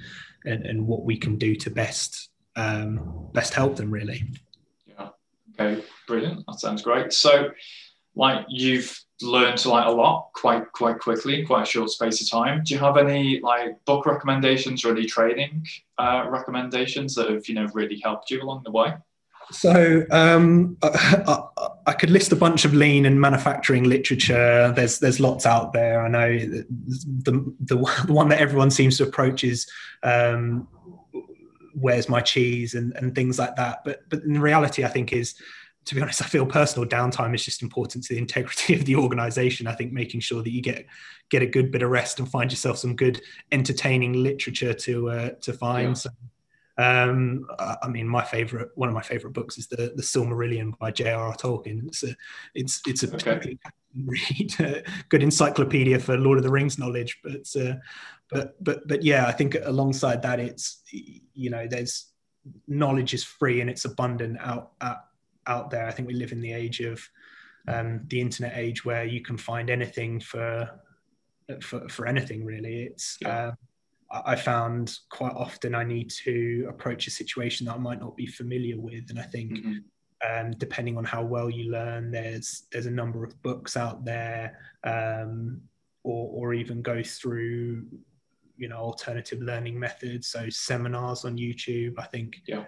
and, 0.46 0.64
and 0.64 0.87
what 0.87 1.04
we 1.04 1.16
can 1.16 1.37
do 1.37 1.54
to 1.56 1.70
best 1.70 2.30
um, 2.57 3.29
best 3.33 3.55
help 3.55 3.77
them 3.77 3.90
really. 3.90 4.25
Yeah. 4.87 5.09
Okay. 5.59 5.85
Brilliant. 6.07 6.45
That 6.47 6.61
sounds 6.61 6.83
great. 6.83 7.12
So, 7.12 7.51
like 8.14 8.47
you've 8.49 8.99
learned 9.23 9.59
to 9.59 9.69
like 9.69 9.87
a 9.87 9.90
lot 9.90 10.31
quite 10.35 10.71
quite 10.73 10.99
quickly 10.99 11.40
in 11.40 11.47
quite 11.47 11.62
a 11.62 11.67
short 11.67 11.90
space 11.90 12.21
of 12.21 12.31
time. 12.31 12.62
Do 12.64 12.75
you 12.75 12.81
have 12.81 12.97
any 12.97 13.40
like 13.40 13.85
book 13.85 14.07
recommendations 14.07 14.85
or 14.85 14.93
any 14.93 15.07
training 15.07 15.67
uh, 15.99 16.27
recommendations 16.29 17.14
that 17.14 17.31
have 17.31 17.49
you 17.49 17.55
know 17.55 17.69
really 17.75 18.01
helped 18.03 18.31
you 18.31 18.43
along 18.43 18.62
the 18.64 18.71
way? 18.71 18.95
So 19.51 20.05
um, 20.11 20.77
I, 20.83 21.43
I, 21.87 21.93
could 21.93 22.11
list 22.11 22.33
a 22.33 22.37
bunch 22.37 22.64
of 22.64 22.73
lean 22.73 23.05
and 23.05 23.21
manufacturing 23.21 23.85
literature. 23.85 24.73
There's 24.75 24.99
there's 24.99 25.21
lots 25.21 25.47
out 25.47 25.73
there. 25.73 26.05
I 26.05 26.09
know 26.09 26.38
the 26.38 26.67
the, 27.61 27.77
the 28.07 28.12
one 28.12 28.29
that 28.29 28.40
everyone 28.40 28.71
seems 28.71 28.97
to 28.99 29.05
approach 29.05 29.45
is 29.45 29.71
um, 30.03 30.67
where's 31.74 32.08
my 32.08 32.20
cheese 32.20 32.74
and, 32.74 32.94
and 32.96 33.14
things 33.14 33.38
like 33.38 33.56
that. 33.56 33.82
But 33.84 34.08
but 34.08 34.22
in 34.22 34.40
reality, 34.40 34.84
I 34.84 34.88
think 34.88 35.12
is 35.12 35.34
to 35.87 35.94
be 35.94 36.00
honest, 36.00 36.22
I 36.22 36.26
feel 36.26 36.46
personal 36.46 36.88
downtime 36.88 37.34
is 37.34 37.44
just 37.44 37.62
important 37.62 38.04
to 38.04 38.14
the 38.14 38.18
integrity 38.26 38.74
of 38.74 38.84
the 38.84 38.96
organization. 38.96 39.66
I 39.66 39.74
think 39.74 39.92
making 39.92 40.20
sure 40.20 40.42
that 40.42 40.50
you 40.50 40.62
get 40.62 40.87
get 41.30 41.42
a 41.42 41.46
good 41.46 41.70
bit 41.70 41.82
of 41.82 41.90
rest 41.90 42.18
and 42.18 42.28
find 42.28 42.50
yourself 42.50 42.78
some 42.78 42.96
good 42.96 43.20
entertaining 43.52 44.14
literature 44.14 44.74
to 44.74 45.10
uh, 45.10 45.30
to 45.42 45.52
find. 45.52 45.88
Yeah. 45.88 45.94
So, 45.94 46.10
um, 46.76 47.46
I 47.82 47.87
mean, 47.88 48.08
my 48.08 48.24
favorite 48.24 48.70
one 48.74 48.88
of 48.88 48.94
my 48.94 49.02
favorite 49.02 49.32
books 49.32 49.58
is 49.58 49.66
the 49.68 49.92
the 49.94 50.02
Silmarillion 50.02 50.76
by 50.78 50.90
J.R.R. 50.90 51.37
Tolkien. 51.37 51.87
It's 51.87 52.02
a 52.02 52.16
it's 52.54 52.80
it's 52.87 53.02
a 53.02 53.14
okay. 53.14 53.58
read, 54.04 54.84
good 55.08 55.22
encyclopedia 55.22 55.98
for 55.98 56.16
Lord 56.16 56.38
of 56.38 56.44
the 56.44 56.50
Rings 56.50 56.78
knowledge, 56.78 57.20
but 57.22 57.54
uh, 57.60 57.74
but 58.35 58.64
but 58.64 58.88
but 58.88 59.03
yeah, 59.03 59.27
I 59.27 59.33
think 59.33 59.57
alongside 59.62 60.23
that, 60.23 60.40
it's 60.40 60.83
you 60.90 61.51
know, 61.51 61.66
there's 61.66 62.11
knowledge 62.68 63.14
is 63.14 63.25
free 63.25 63.61
and 63.61 63.70
it's 63.70 63.85
abundant 63.85 64.38
out 64.40 64.73
out, 64.81 64.99
out 65.47 65.70
there. 65.70 65.87
I 65.87 65.90
think 65.90 66.09
we 66.09 66.14
live 66.14 66.33
in 66.33 66.40
the 66.40 66.53
age 66.53 66.81
of 66.81 67.03
um, 67.68 68.03
the 68.09 68.20
internet 68.20 68.53
age 68.57 68.85
where 68.85 69.05
you 69.05 69.23
can 69.23 69.38
find 69.38 69.70
anything 69.70 70.20
for 70.20 70.70
for, 71.61 71.88
for 71.88 72.07
anything 72.07 72.44
really. 72.44 72.85
It's 72.85 73.18
yeah. 73.20 73.53
uh, 74.11 74.23
I 74.27 74.37
found 74.37 74.97
quite 75.11 75.33
often 75.35 75.75
I 75.75 75.85
need 75.85 76.11
to 76.25 76.66
approach 76.68 77.07
a 77.07 77.11
situation 77.11 77.66
that 77.66 77.75
I 77.75 77.79
might 77.79 78.01
not 78.01 78.16
be 78.16 78.27
familiar 78.27 78.81
with, 78.81 79.11
and 79.11 79.18
I 79.18 79.25
think. 79.25 79.53
Mm-hmm. 79.53 79.73
Um, 80.33 80.53
depending 80.53 80.97
on 80.97 81.05
how 81.05 81.23
well 81.23 81.51
you 81.51 81.70
learn, 81.70 82.11
there's 82.11 82.62
there's 82.73 82.87
a 82.87 82.90
number 82.90 83.25
of 83.25 83.42
books 83.42 83.77
out 83.77 84.07
there, 84.07 84.59
um, 84.83 85.61
or 86.03 86.31
or 86.33 86.55
even 86.55 86.81
go 86.81 87.03
through 87.03 87.85
you 88.57 88.69
know 88.69 88.77
alternative 88.77 89.40
learning 89.40 89.79
methods 89.79 90.29
so 90.29 90.49
seminars 90.49 91.25
on 91.25 91.37
youtube 91.37 91.95
i 91.99 92.05
think 92.05 92.40
yeah. 92.47 92.64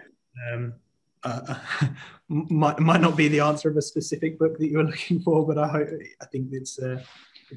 um, 0.52 0.74
uh, 1.22 1.54
might, 2.28 2.78
might 2.78 3.00
not 3.00 3.16
be 3.16 3.28
the 3.28 3.40
answer 3.40 3.68
of 3.68 3.76
a 3.76 3.82
specific 3.82 4.38
book 4.38 4.58
that 4.58 4.68
you're 4.68 4.84
looking 4.92 5.20
for 5.20 5.46
but 5.46 5.58
i 5.58 5.66
hope 5.66 5.88
i 6.20 6.26
think 6.26 6.48
it's 6.52 6.78
a 6.78 7.02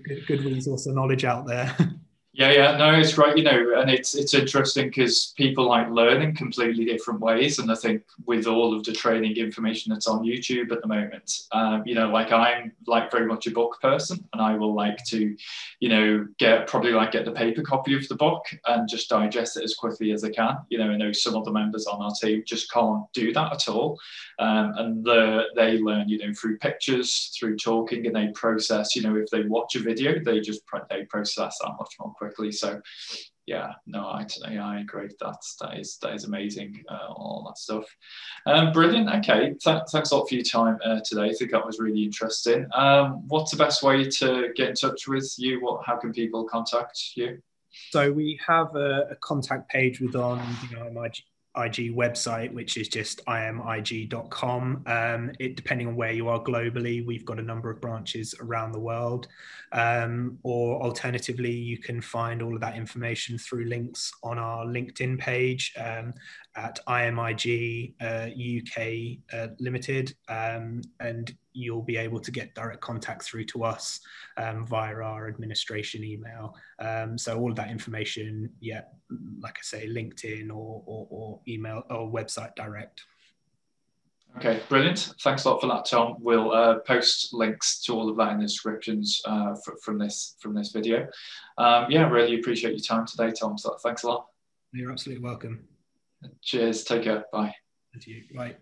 good, 0.03 0.25
good 0.27 0.43
resource 0.43 0.85
of 0.85 0.95
knowledge 0.95 1.25
out 1.25 1.45
there 1.47 1.75
Yeah, 2.31 2.51
yeah, 2.51 2.77
no, 2.77 2.91
it's 2.93 3.17
right. 3.17 3.35
You 3.35 3.43
know, 3.43 3.73
and 3.79 3.89
it's 3.89 4.13
it's 4.13 4.35
interesting 4.35 4.85
because 4.87 5.33
people 5.35 5.67
like 5.67 5.89
learning 5.89 6.35
completely 6.35 6.85
different 6.85 7.19
ways, 7.21 7.57
and 7.57 7.71
I 7.71 7.75
think 7.75 8.03
with 8.27 8.45
all 8.45 8.71
of 8.75 8.83
the 8.83 8.93
training 8.93 9.35
information 9.37 9.91
that's 9.91 10.07
on 10.07 10.23
YouTube 10.23 10.71
at 10.71 10.79
the 10.81 10.87
moment, 10.87 11.41
um, 11.53 11.81
you 11.87 11.95
know, 11.95 12.09
like 12.11 12.31
I'm 12.31 12.71
like 12.85 13.09
very 13.11 13.25
much 13.25 13.47
a 13.47 13.51
book 13.51 13.79
person, 13.81 14.23
and 14.31 14.43
I 14.43 14.55
will 14.55 14.75
like 14.75 15.03
to, 15.05 15.35
you 15.79 15.89
know, 15.89 16.27
get 16.37 16.67
probably 16.67 16.91
like 16.91 17.11
get 17.13 17.25
the 17.25 17.31
paper 17.31 17.63
copy 17.63 17.95
of 17.95 18.07
the 18.07 18.15
book 18.15 18.45
and 18.67 18.87
just 18.87 19.09
digest 19.09 19.57
it 19.57 19.63
as 19.63 19.73
quickly 19.73 20.11
as 20.11 20.23
I 20.23 20.29
can. 20.29 20.59
You 20.69 20.77
know, 20.77 20.91
I 20.91 20.97
know 20.97 21.11
some 21.11 21.35
of 21.35 21.45
the 21.45 21.51
members 21.51 21.87
on 21.87 21.99
our 21.99 22.11
team 22.21 22.43
just 22.45 22.71
can't 22.71 23.11
do 23.11 23.33
that 23.33 23.53
at 23.53 23.67
all, 23.67 23.99
um, 24.37 24.73
and 24.77 25.03
the, 25.03 25.45
they 25.55 25.79
learn, 25.79 26.07
you 26.07 26.19
know, 26.19 26.31
through 26.33 26.59
pictures, 26.59 27.35
through 27.39 27.57
talking, 27.57 28.05
and 28.05 28.15
they 28.15 28.27
process. 28.33 28.95
You 28.95 29.01
know, 29.01 29.15
if 29.15 29.29
they 29.31 29.41
watch 29.43 29.75
a 29.75 29.79
video, 29.79 30.19
they 30.23 30.39
just 30.41 30.61
they 30.91 31.05
process 31.05 31.57
that 31.63 31.73
much 31.79 31.95
more 31.99 32.13
quickly. 32.19 32.51
So 32.51 32.81
yeah, 33.47 33.71
no, 33.87 34.05
I, 34.05 34.27
I 34.47 34.81
agree. 34.81 35.09
That's 35.19 35.55
that 35.55 35.79
is 35.79 35.97
that 36.03 36.13
is 36.13 36.25
amazing. 36.25 36.83
Uh, 36.87 37.07
all 37.09 37.43
that 37.47 37.57
stuff. 37.57 37.85
Um, 38.45 38.71
brilliant. 38.71 39.09
Okay, 39.09 39.55
Th- 39.63 39.81
thanks 39.91 40.11
a 40.11 40.17
lot 40.17 40.29
for 40.29 40.35
your 40.35 40.43
time 40.43 40.77
uh, 40.85 40.99
today. 41.03 41.29
I 41.29 41.33
think 41.33 41.49
that 41.51 41.65
was 41.65 41.79
really 41.79 42.03
interesting. 42.03 42.67
Um, 42.75 43.27
what's 43.27 43.49
the 43.49 43.57
best 43.57 43.81
way 43.81 44.07
to 44.07 44.49
get 44.55 44.69
in 44.69 44.75
touch 44.75 45.07
with 45.07 45.33
you? 45.39 45.61
What? 45.61 45.83
How 45.83 45.97
can 45.97 46.13
people 46.13 46.43
contact 46.43 46.99
you? 47.15 47.41
So 47.89 48.11
we 48.11 48.39
have 48.45 48.75
a, 48.75 49.07
a 49.11 49.15
contact 49.15 49.69
page 49.71 49.99
with 49.99 50.15
on 50.15 50.39
you 50.69 50.77
know 50.77 50.91
my 50.91 51.09
IG 51.65 51.95
website, 51.95 52.53
which 52.53 52.77
is 52.77 52.87
just 52.87 53.23
imig.com. 53.25 54.83
Um, 54.85 55.31
it 55.39 55.55
depending 55.55 55.87
on 55.87 55.95
where 55.95 56.11
you 56.11 56.27
are 56.29 56.43
globally, 56.43 57.05
we've 57.05 57.25
got 57.25 57.39
a 57.39 57.43
number 57.43 57.69
of 57.69 57.81
branches 57.81 58.33
around 58.39 58.71
the 58.71 58.79
world. 58.79 59.27
Um, 59.71 60.39
or 60.43 60.81
alternatively, 60.81 61.51
you 61.51 61.77
can 61.77 62.01
find 62.01 62.41
all 62.41 62.55
of 62.55 62.61
that 62.61 62.75
information 62.75 63.37
through 63.37 63.65
links 63.65 64.11
on 64.23 64.39
our 64.39 64.65
LinkedIn 64.65 65.19
page 65.19 65.73
um, 65.77 66.13
at 66.55 66.79
IMIG 66.87 67.93
uh, 68.01 68.29
UK 68.59 69.19
uh, 69.33 69.53
Limited, 69.59 70.15
um, 70.27 70.81
and 70.99 71.35
you'll 71.59 71.81
be 71.81 71.97
able 71.97 72.19
to 72.19 72.31
get 72.31 72.55
direct 72.55 72.81
contact 72.81 73.23
through 73.23 73.45
to 73.45 73.63
us 73.63 73.99
um, 74.37 74.65
via 74.65 74.95
our 74.95 75.27
administration 75.27 76.03
email. 76.03 76.55
Um, 76.79 77.17
so 77.17 77.37
all 77.37 77.49
of 77.49 77.55
that 77.57 77.69
information, 77.69 78.49
yeah, 78.61 78.81
like 79.39 79.57
I 79.57 79.63
say, 79.63 79.87
LinkedIn 79.87 80.49
or, 80.49 80.83
or, 80.85 81.07
or 81.09 81.39
email 81.47 81.83
or 81.89 82.11
website 82.11 82.55
direct. 82.55 83.03
Okay, 84.37 84.61
brilliant. 84.69 85.15
Thanks 85.21 85.43
a 85.45 85.49
lot 85.49 85.59
for 85.59 85.67
that, 85.67 85.85
Tom. 85.85 86.15
We'll 86.19 86.51
uh, 86.51 86.79
post 86.79 87.33
links 87.33 87.81
to 87.83 87.93
all 87.93 88.09
of 88.09 88.17
that 88.17 88.31
in 88.31 88.37
the 88.37 88.45
descriptions 88.45 89.21
uh, 89.25 89.55
for, 89.65 89.75
from 89.83 89.97
this 89.97 90.35
from 90.39 90.53
this 90.53 90.71
video. 90.71 91.07
Um, 91.57 91.87
yeah, 91.89 92.07
really 92.07 92.39
appreciate 92.39 92.71
your 92.71 92.79
time 92.79 93.07
today, 93.07 93.33
Tom. 93.37 93.57
So 93.57 93.75
thanks 93.83 94.03
a 94.03 94.07
lot. 94.07 94.27
You're 94.71 94.91
absolutely 94.91 95.23
welcome. 95.23 95.67
Cheers. 96.41 96.83
Take 96.83 97.03
care. 97.03 97.25
Bye. 97.33 97.55
Thank 97.91 98.07
you. 98.07 98.23
Bye. 98.35 98.55